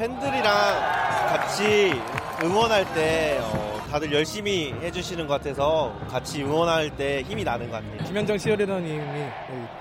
[0.00, 0.46] 팬들이랑
[1.28, 1.92] 같이
[2.42, 3.59] 응원할 때 어,
[3.90, 8.04] 다들 열심히 해주시는 것 같아서 같이 응원할 때 힘이 나는 것 같아요.
[8.06, 9.26] 김현정 치어리더님이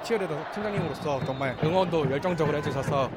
[0.04, 3.08] 치어리더 팀장님으로서 정말 응원도 열정적으로 해주셔서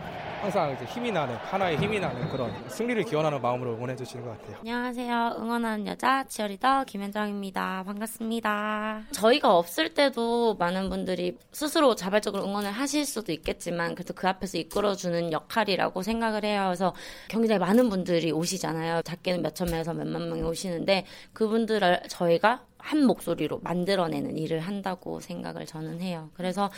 [0.42, 4.57] 항상 이제 힘이 나는 하나의 힘이 나는 그런 승리를 기원하는 마음으로 응원해 주시는 것 같아요.
[4.59, 5.37] 안녕하세요.
[5.38, 7.85] 응원하는 여자 치어리더 김현정입니다.
[7.87, 9.02] 반갑습니다.
[9.12, 15.31] 저희가 없을 때도 많은 분들이 스스로 자발적으로 응원을 하실 수도 있겠지만 그래도 그 앞에서 이끌어주는
[15.31, 16.64] 역할이라고 생각을 해요.
[16.66, 16.92] 그래서
[17.28, 19.02] 경기장에 많은 분들이 오시잖아요.
[19.02, 25.66] 작게는 몇천 명에서 몇만 명이 오시는 데 그분들을 저희가 한 목소리로 만들어내는 일을 한다고 생각을
[25.66, 26.30] 저는 해요.
[26.34, 26.70] 그래서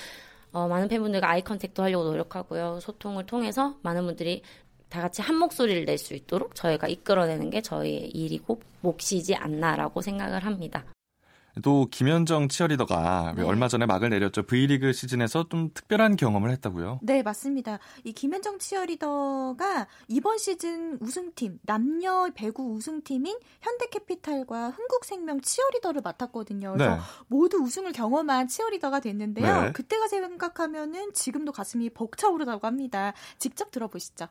[0.52, 2.78] 어, 많은 팬분들과 eye contact도 하려고 노력하고요.
[2.80, 4.42] 소통을 통해서 많은 분들이
[4.88, 10.44] 다 같이 한 목소리를 낼 수 있도록 저희가 이끌어내는 게 저희의 일이고 몫이지 않나라고 생각을
[10.44, 10.84] 합니다.
[11.62, 13.42] 또 김현정 치어리더가 네.
[13.42, 14.42] 얼마 전에 막을 내렸죠.
[14.42, 17.00] V리그 시즌에서 좀 특별한 경험을 했다고요?
[17.02, 17.78] 네, 맞습니다.
[18.02, 26.72] 이 김현정 치어리더가 이번 시즌 우승팀, 남녀 배구 우승팀인 현대캐피탈과 흥국생명 치어리더를 맡았거든요.
[26.72, 27.00] 그래서 네.
[27.28, 29.62] 모두 우승을 경험한 치어리더가 됐는데요.
[29.62, 29.72] 네.
[29.72, 33.12] 그때가 생각하면은 지금도 가슴이 벅차오르다고 합니다.
[33.38, 34.26] 직접 들어보시죠.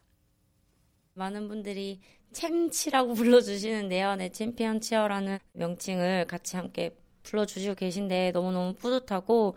[1.15, 2.01] 많은 분들이
[2.33, 4.15] 챔치라고 불러주시는데요.
[4.15, 9.55] 네, 챔피언 치어라는 명칭을 같이 함께 불러주시고 계신데 너무너무 뿌듯하고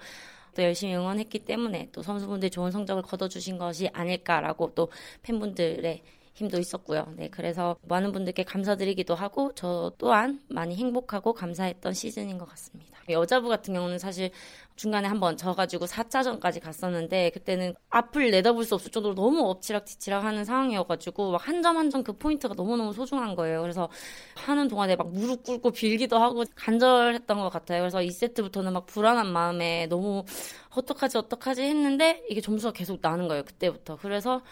[0.55, 4.89] 또 열심히 응원했기 때문에 또 선수분들이 좋은 성적을 거둬주신 것이 아닐까라고 또
[5.23, 6.03] 팬분들의
[6.37, 7.15] 힘도 있었고요.
[7.17, 12.95] 네, 그래서 많은 분들께 감사드리기도 하고 저 또한 많이 행복하고 감사했던 시즌인 것 같습니다.
[13.09, 14.31] 여자부 같은 경우는 사실
[14.77, 21.33] 중간에 한번 져가지고 4차전까지 갔었는데 그때는 앞을 내다볼 수 없을 정도로 너무 엎치락뒤치락 하는 상황이어가지고
[21.33, 23.63] 막 한 점 한 점 그 포인트가 너무너무 소중한 거예요.
[23.63, 23.89] 그래서
[24.37, 27.81] 하는 동안에 막 무릎 꿇고 빌기도 하고 간절했던 것 같아요.
[27.83, 30.25] 그래서 2세트부터는 막 불안한 마음에 너무
[30.71, 33.45] 어떡하지 어떡하지 했는데 이게 점수가 계속 나는 거예요.
[33.45, 33.97] 그때부터.
[33.97, 34.43] 그래서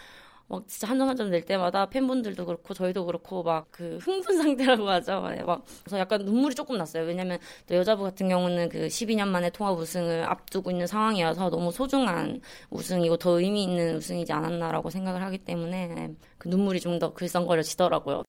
[0.47, 4.37] 막 진짜 한 점 한 점 낼 때마다 팬분들도 그렇고 저희도 그렇고 막 그 흥분
[4.41, 5.27] 상태라고 하죠.
[5.29, 7.03] 네, 막 그래서 약간 눈물이 조금 났어요.
[7.05, 12.41] 왜냐면 또 여자부 같은 경우는 그 12년 만에 통합 우승을 앞두고 있는 상황이어서 너무 소중한
[12.69, 18.23] 우승이고 더 의미 있는 우승이지 않았나라고 생각을 하기 때문에 그 눈물이 좀 더 글썽거려지더라고요.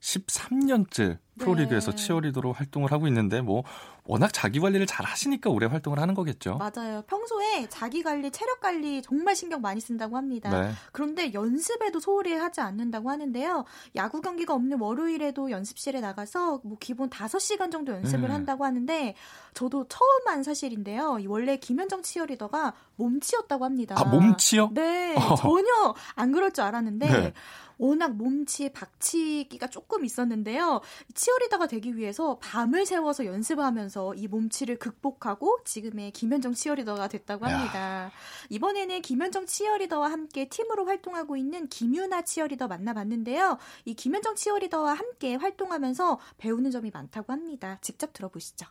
[0.00, 1.96] 13년째 프로리그에서 네.
[1.96, 3.64] 치어리더로 활동을 하고 있는데 뭐
[4.04, 6.58] 워낙 자기 관리를 잘 하시니까 오래 활동을 하는 거겠죠.
[6.58, 7.02] 맞아요.
[7.02, 10.50] 평소에 자기 관리, 체력 관리 정말 신경 많이 쓴다고 합니다.
[10.50, 10.72] 네.
[10.90, 13.64] 그런데 연습에도 소홀히 하지 않는다고 하는데요.
[13.94, 18.34] 야구 경기가 없는 월요일에도 연습실에 나가서 뭐 기본 5시간 정도 연습을 음.
[18.34, 19.14] 한다고 하는데
[19.54, 21.18] 저도 처음 한 사실인데요.
[21.28, 23.94] 원래 김현정 치어리더가 몸치였다고 합니다.
[23.98, 24.70] 아, 몸치요?
[24.72, 25.14] 네.
[25.38, 27.32] 전혀 안 그럴 줄 알았는데 네.
[27.78, 30.80] 워낙 몸치에 박치기가 조금 있었는데요.
[31.22, 37.78] 치어리더가 되기 위해서 밤을 새워서 연습을 하면서 이 몸치를 극복하고 지금의 김현정 치어리더가 됐다고 합니다.
[37.78, 38.12] 야.
[38.50, 43.58] 이번에는 김현정 치어리더와 함께 팀으로 활동하고 있는 김유나 치어리더 만나봤는데요.
[43.84, 47.78] 이 김현정 치어리더와 함께 활동하면서 배우는 점이 많다고 합니다.
[47.80, 48.66] 직접 들어보시죠.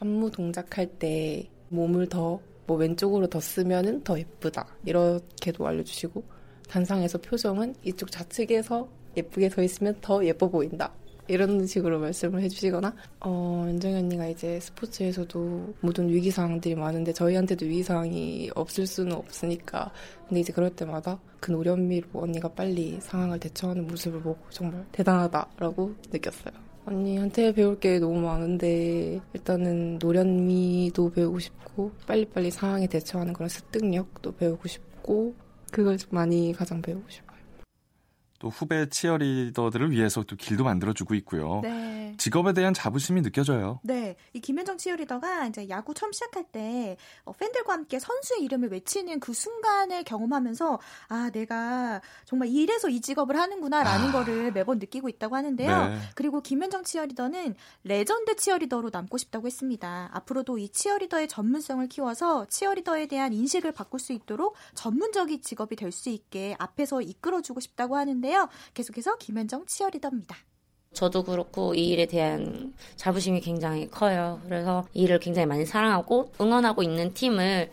[0.00, 6.22] 안무 동작할 때 몸을 더 뭐 왼쪽으로 더 쓰면은 더 예쁘다 이렇게도 알려주시고
[6.68, 10.92] 단상에서 표정은 이쪽 좌측에서 예쁘게 서 있으면 더 예뻐 보인다.
[11.28, 17.82] 이런 식으로 말씀을 해주시거나 어, 연정이 언니가 이제 스포츠에서도 모든 위기 상황들이 많은데 저희한테도 위기
[17.82, 19.90] 상황이 없을 수는 없으니까
[20.28, 26.54] 근데 이제 그럴 때마다 그 노련미로 언니가 빨리 상황을 대처하는 모습을 보고 정말 대단하다라고 느꼈어요.
[26.86, 34.68] 언니한테 배울 게 너무 많은데 일단은 노련미도 배우고 싶고 빨리빨리 상황에 대처하는 그런 습득력도 배우고
[34.68, 35.34] 싶고
[35.70, 37.33] 그걸 많이 가장 배우고 싶어요.
[38.44, 41.60] 또 후배 치어리더들을 위해서 또 길도 만들어주고 있고요.
[41.62, 42.14] 네.
[42.18, 43.80] 직업에 대한 자부심이 느껴져요.
[43.82, 44.16] 네.
[44.34, 49.32] 이 김현정 치어리더가 이제 야구 처음 시작할 때 어, 팬들과 함께 선수의 이름을 외치는 그
[49.32, 50.78] 순간을 경험하면서
[51.08, 54.12] 아, 내가 정말 이래서 이 직업을 하는구나라는 아.
[54.12, 55.88] 거를 매번 느끼고 있다고 하는데요.
[55.88, 55.98] 네.
[56.14, 57.54] 그리고 김현정 치어리더는
[57.84, 60.10] 레전드 치어리더로 남고 싶다고 했습니다.
[60.12, 66.10] 앞으로도 이 치어리더의 전문성을 키워서 치어리더에 대한 인식을 바꿀 수 있도록 전문적인 직업이 될 수
[66.10, 68.33] 있게 앞에서 이끌어주고 싶다고 하는데요.
[68.34, 68.48] 있는데요.
[68.74, 70.36] 계속해서 김현정 치어리더입니다.
[70.92, 74.40] 저도 그렇고 이 일에 대한 자부심이 굉장히 커요.
[74.44, 77.70] 그래서 이 일을 굉장히 많이 사랑하고 응원하고 있는 팀을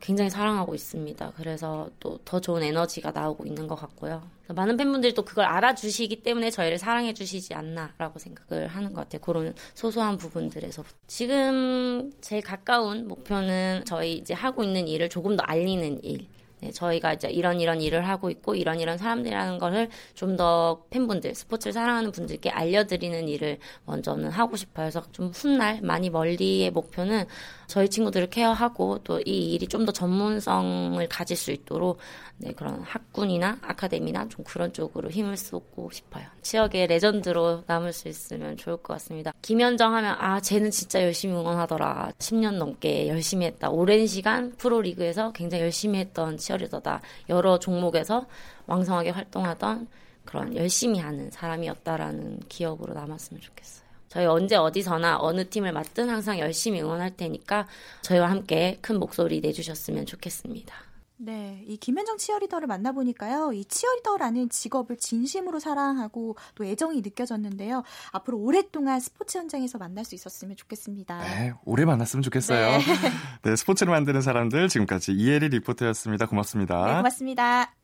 [0.00, 1.32] 굉장히 사랑하고 있습니다.
[1.36, 4.22] 그래서 또 더 좋은 에너지가 나오고 있는 것 같고요.
[4.48, 9.20] 많은 팬분들이 또 그걸 알아주시기 때문에 저희를 사랑해 주시지 않나라고 생각을 하는 것 같아요.
[9.20, 16.02] 그런 소소한 부분들에서 지금 제일 가까운 목표는 저희 이제 하고 있는 일을 조금 더 알리는
[16.04, 16.26] 일.
[16.62, 21.34] 네, 저희가 이제 이런 이런 일을 하고 있고 이런 이런 사람들이라는 것을 좀 더 팬분들,
[21.34, 24.86] 스포츠를 사랑하는 분들께 알려드리는 일을 먼저는 하고 싶어요.
[24.86, 27.24] 그래서 좀 훗날 많이 멀리의 목표는
[27.66, 31.98] 저희 친구들을 케어하고 또 이 일이 좀 더 전문성을 가질 수 있도록
[32.38, 36.24] 네, 그런 학군이나 아카데미나 좀 그런 쪽으로 힘을 쏟고 싶어요.
[36.42, 39.32] 지역의 레전드로 남을 수 있으면 좋을 것 같습니다.
[39.42, 42.12] 김현정 하면 아 쟤는 진짜 열심히 응원하더라.
[42.18, 43.68] 10년 넘게 열심히 했다.
[43.70, 47.00] 오랜 시간 프로리그에서 굉장히 열심히 했던 치어리더다.
[47.28, 48.26] 여러 종목에서
[48.66, 49.88] 왕성하게 활동하던
[50.24, 53.88] 그런 열심히 하는 사람이었다라는 기억으로 남았으면 좋겠어요.
[54.08, 57.68] 저희 언제 어디서나 어느 팀을 맡든 항상 열심히 응원할 테니까
[58.02, 60.89] 저희와 함께 큰 목소리 내주셨으면 좋겠습니다.
[61.22, 67.82] 네, 이 김현정 치어리더를 만나보니까요, 이 치어리더라는 직업을 진심으로 사랑하고 또 애정이 느껴졌는데요.
[68.12, 71.20] 앞으로 오랫동안 스포츠 현장에서 만날 수 있었으면 좋겠습니다.
[71.20, 72.78] 네, 오래 만났으면 좋겠어요.
[72.78, 72.78] 네,
[73.44, 76.24] 네 스포츠를 만드는 사람들 지금까지 이혜리 리포터였습니다.
[76.24, 76.86] 고맙습니다.
[76.86, 77.74] 네, 고맙습니다.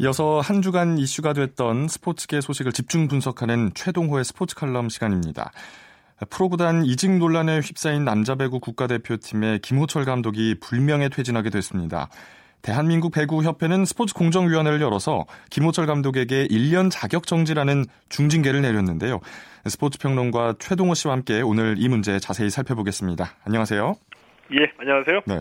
[0.00, 5.52] 이어서 한 주간 이슈가 됐던 스포츠계 소식을 집중 분석하는 최동호의 스포츠 칼럼 시간입니다.
[6.28, 12.08] 프로구단 이직 논란에 휩싸인 남자 배구 국가대표팀의 김호철 감독이 불명예 퇴진하게 됐습니다.
[12.64, 19.20] 대한민국 배구협회는 스포츠 공정위원회를 열어서 김호철 감독에게 1년 자격 정지라는 중징계를 내렸는데요.
[19.66, 23.32] 스포츠 평론가 최동호 씨와 함께 오늘 이 문제 자세히 살펴보겠습니다.
[23.44, 23.96] 안녕하세요.
[24.52, 25.20] 예, 안녕하세요.
[25.26, 25.40] 네.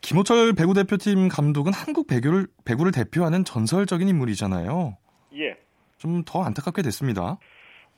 [0.00, 4.96] 김호철 배구 대표팀 감독은 한국 배구를, 배구를 대표하는 전설적인 인물이잖아요.
[5.34, 5.56] 예.
[5.98, 7.36] 좀 더 안타깝게 됐습니다.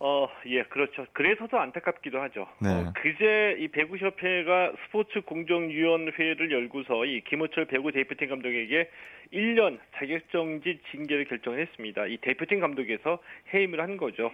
[0.01, 1.07] 어, 예, 그렇죠.
[1.13, 2.47] 그래서 더 안타깝기도 하죠.
[2.61, 2.69] 네.
[2.69, 8.91] 어, 그제 이 배구협회가 스포츠 공정위원회를 열고서 이 김호철 배구 대표팀 감독에게
[9.33, 12.07] 1년 자격정지 징계를 결정했습니다.
[12.07, 13.19] 이 대표팀 감독에서
[13.53, 14.31] 해임을 한 거죠.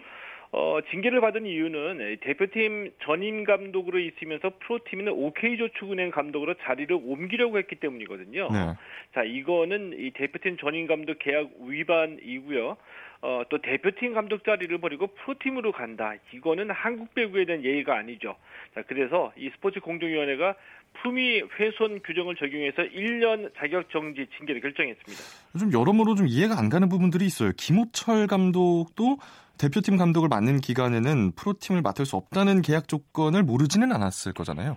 [0.57, 8.50] 어, 징계를 받은 이유는 대표팀 전임 감독으로 있으면서 프로팀에는 OK저축은행 감독으로 자리를 옮기려고 했기 때문이거든요.
[8.53, 8.74] 네.
[9.14, 12.77] 자, 이거는 이 대표팀 전임 감독 계약 위반이고요.
[13.24, 16.12] 어, 또 대표팀 감독 자리를 버리고 프로팀으로 간다.
[16.34, 18.37] 이거는 한국 배구에 대한 예의가 아니죠.
[18.74, 20.54] 자, 그래서 이 스포츠 공정위원회가
[21.00, 25.22] 품위 훼손 규정을 적용해서 1년 자격 정지 징계를 결정했습니다.
[25.58, 27.52] 좀 여러모로 좀 이해가 안 가는 부분들이 있어요.
[27.56, 29.16] 김호철 감독도
[29.56, 34.76] 대표팀 감독을 맡는 기간에는 프로팀을 맡을 수 없다는 계약 조건을 모르지는 않았을 거잖아요.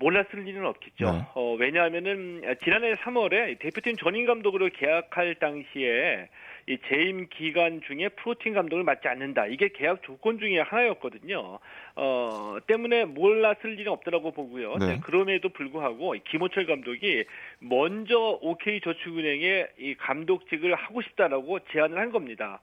[0.00, 1.12] 어, 몰랐을 리는 없겠죠.
[1.12, 1.26] 네.
[1.34, 6.28] 어, 왜냐하면은 지난해 3월에 대표팀 전임 감독으로 계약할 당시에
[6.66, 9.46] 이 재임 기간 중에 프로팀 감독을 맡지 않는다.
[9.46, 11.58] 이게 계약 조건 중에 하나였거든요.
[11.96, 14.76] 어, 때문에 몰랐을 리는 없더라고 보고요.
[14.78, 14.86] 네.
[14.86, 17.24] 네, 그럼에도 불구하고 김호철 감독이
[17.58, 22.60] 먼저 OK 저축은행에 이 감독직을 하고 싶다라고 제안을 한 겁니다.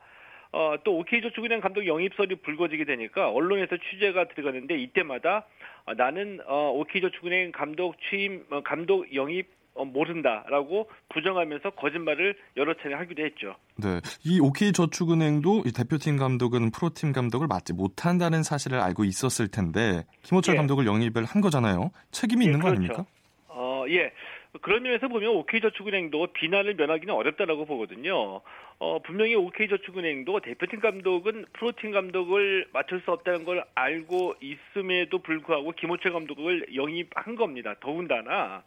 [0.52, 5.46] 어, 또 OK저축은행 감독 영입설이 불거지게 되니까 언론에서 취재가 들어가는데 이때마다
[5.86, 12.96] 어, 나는 어, OK저축은행 감독 취임 어, 감독 영입 어, 모른다라고 부정하면서 거짓말을 여러 차례
[12.96, 13.56] 하기도 했죠.
[13.78, 20.56] 네, 이 OK저축은행도 이 대표팀 감독은 프로팀 감독을 맡지 못한다는 사실을 알고 있었을 텐데 김호철
[20.56, 20.58] 예.
[20.58, 21.92] 감독을 영입을 한 거잖아요.
[22.12, 22.80] 책임이 예, 있는 거 그렇죠.
[22.82, 23.06] 아닙니까?
[23.48, 24.12] 어, 예.
[24.62, 28.42] 그런 면에서 보면 OK저축은행도 비난을 면하기는 어렵다라고 보거든요.
[28.80, 36.14] 어, 분명히 OK저축은행도 대표팀 감독은 프로팀 감독을 맡을 수 없다는 걸 알고 있음에도 불구하고 김호철
[36.14, 37.76] 감독을 영입한 겁니다.
[37.80, 38.64] 더군다나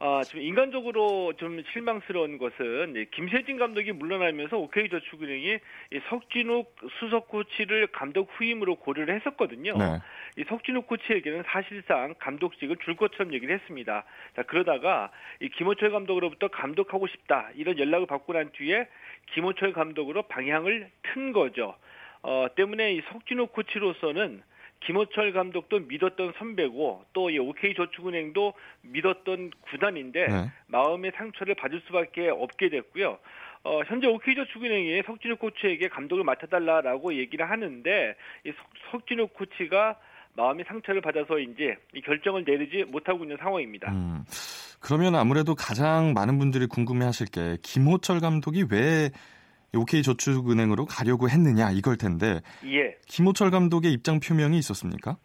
[0.00, 7.88] 아, 좀 인간적으로 좀 실망스러운 것은 이 김세진 감독이 물러나면서 OK저축은행이 이 석진욱 수석 코치를
[7.88, 9.76] 감독 후임으로 고려를 했었거든요.
[9.76, 9.98] 네.
[10.38, 14.04] 이 석진욱 코치에게는 사실상 감독직을 줄 것처럼 얘기를 했습니다.
[14.36, 18.86] 자, 그러다가 이 김호철 감독으로부터 감독하고 싶다 이런 연락을 받고 난 뒤에
[19.32, 21.74] 김호철 감독으로 방향을 튼 거죠.
[22.22, 24.42] 어, 때문에 이 석진욱 코치로서는
[24.80, 30.52] 김호철 감독도 믿었던 선배고 또 이 OK저축은행도 믿었던 구단인데 네.
[30.68, 33.18] 마음의 상처를 받을 수밖에 없게 됐고요.
[33.64, 39.98] 어, 현재 OK저축은행이 석진욱 코치에게 감독을 맡아달라라고 얘기를 하는데 이 석, 석진욱 코치가
[40.38, 43.90] 마음의 상처를 받아서 이제 이 결정을 내리지 못하고 있는 상황입니다.
[43.90, 44.24] 음,
[44.78, 49.10] 그러면 아무래도 가장 많은 분들이 궁금해하실 게 김호철 감독이 왜
[49.74, 52.96] OK저축은행으로 가려고 했느냐 이걸 텐데 예.
[53.06, 55.18] 김호철 감독의 입장 표명이 있었습니까?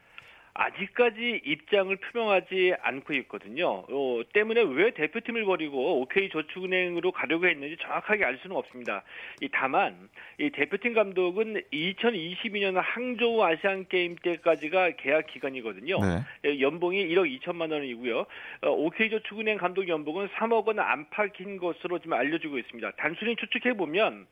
[0.55, 3.85] 아직까지 입장을 표명하지 않고 있거든요.
[3.89, 9.03] 어, 때문에 왜 대표팀을 버리고 OK 저축은행으로 가려고 했는지 정확하게 알 수는 없습니다.
[9.41, 15.99] 이 다만 이 대표팀 감독은 2022년 항저우 아시안 게임 때까지가 계약 기간이거든요.
[15.99, 16.21] 네.
[16.45, 18.19] 예, 연봉이 1억 2천만 원이고요.
[18.19, 22.91] 어, OK 저축은행 감독 연봉은 3억 원 안팎인 것으로 지금 알려지고 있습니다.
[22.97, 24.27] 단순히 추측해 보면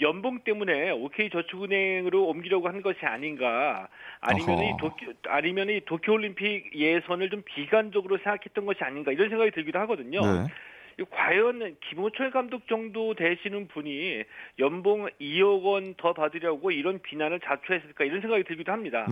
[0.00, 3.88] 연봉 때문에 OK 저축은행으로 옮기려고 한 것이 아닌가
[4.20, 9.52] 아니면 이 도쿄 아니면 이 도쿄 올림픽 예선을 좀 비관적으로 생각했던 것이 아닌가 이런 생각이
[9.52, 10.20] 들기도 하거든요.
[10.20, 10.46] 네.
[11.10, 14.22] 과연 김호철 감독 정도 되시는 분이
[14.60, 19.06] 연봉 2억 원 더 받으려고 이런 비난을 자초했을까 이런 생각이 들기도 합니다.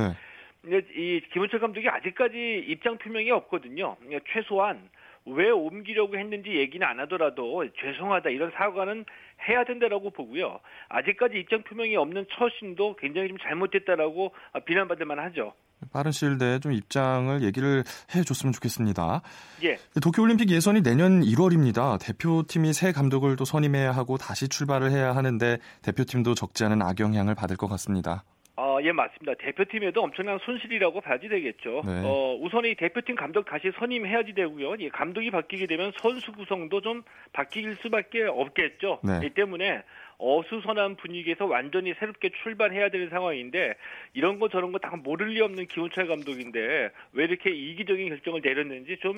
[0.64, 0.80] 네.
[0.95, 3.97] 이 김호철 감독이 아직까지 입장 표명이 없거든요.
[4.33, 4.89] 최소한
[5.24, 9.05] 왜 옮기려고 했는지 얘기는 안 하더라도 죄송하다 이런 사과는
[9.49, 10.61] 해야 된다라고 보고요.
[10.88, 14.32] 아직까지 입장 표명이 없는 처신도 굉장히 좀 잘못됐다라고
[14.66, 15.55] 비난받을 만하죠.
[15.93, 17.82] 빠른 시일 내에 좀 입장을 얘기를
[18.14, 19.22] 해줬으면 좋겠습니다.
[19.64, 19.78] 예.
[20.01, 21.99] 도쿄올림픽 예선이 내년 1월입니다.
[22.01, 27.57] 대표팀이 새 감독을 또 선임해야 하고 다시 출발을 해야 하는데 대표팀도 적지 않은 악영향을 받을
[27.57, 28.22] 것 같습니다.
[28.55, 29.32] 어, 예, 맞습니다.
[29.38, 31.80] 대표팀에도 엄청난 손실이라고 봐야지 되겠죠.
[31.86, 32.03] 네.
[32.05, 34.74] 어, 우선 이 대표팀 감독 다시 선임해야지 되고요.
[34.74, 39.00] 이 감독이 바뀌게 되면 선수 구성도 좀 바뀔 수밖에 없겠죠.
[39.05, 39.20] 네.
[39.26, 39.82] 이 때문에
[40.18, 43.74] 어수선한 분위기에서 완전히 새롭게 출발해야 되는 상황인데
[44.12, 48.98] 이런 거 저런 거 다 모를 리 없는 기훈철 감독인데 왜 이렇게 이기적인 결정을 내렸는지
[49.00, 49.16] 좀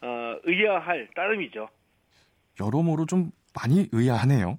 [0.00, 1.68] 어, 의아할 따름이죠.
[2.60, 4.58] 여러모로 좀 많이 의아하네요.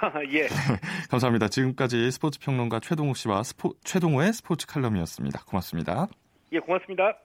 [0.32, 0.48] 예.
[1.10, 1.48] 감사합니다.
[1.48, 5.44] 지금까지 스포츠 평론가 최동욱 씨와 스포, 최동호의 스포츠 칼럼이었습니다.
[5.44, 6.08] 고맙습니다.
[6.52, 7.16] 예, 고맙습니다.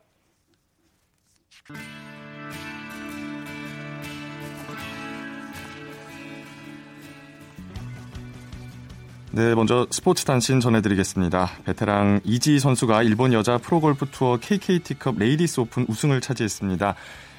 [9.31, 11.49] 네, 먼저 스포츠 단신 전해드리겠습니다.
[11.65, 16.95] 베테랑 이지희 선수가 일본 여자 프로골프 투어 KKT컵 레이디스 오픈 우승을 차지했습니다.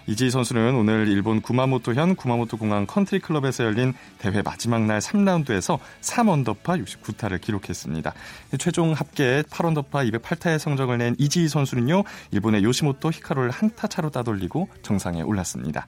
[0.09, 6.85] 이지희 선수는 오늘 일본 구마모토현 구마모토 공항 컨트리 클럽에서 열린 대회 마지막 날 3라운드에서 3언더파
[6.85, 8.15] 69타를 기록했습니다.
[8.59, 14.69] 최종 합계 8언더파 208타의 성적을 낸 이지희 선수는요, 일본의 요시모토 히카루를 한 타 차로 따돌리고
[14.83, 15.87] 정상에 올랐습니다.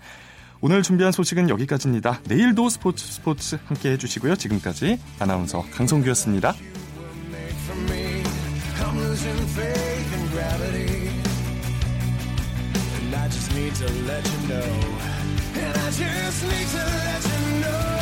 [0.61, 2.21] 오늘 준비한 소식은 여기까지입니다.
[2.25, 4.35] 내일도 스포츠 스포츠 함께 해주시고요.
[4.35, 6.55] 지금까지 아나운서 강성규였습니다.
[13.31, 14.71] just need to let you know.
[15.55, 17.98] And I just need to let you know.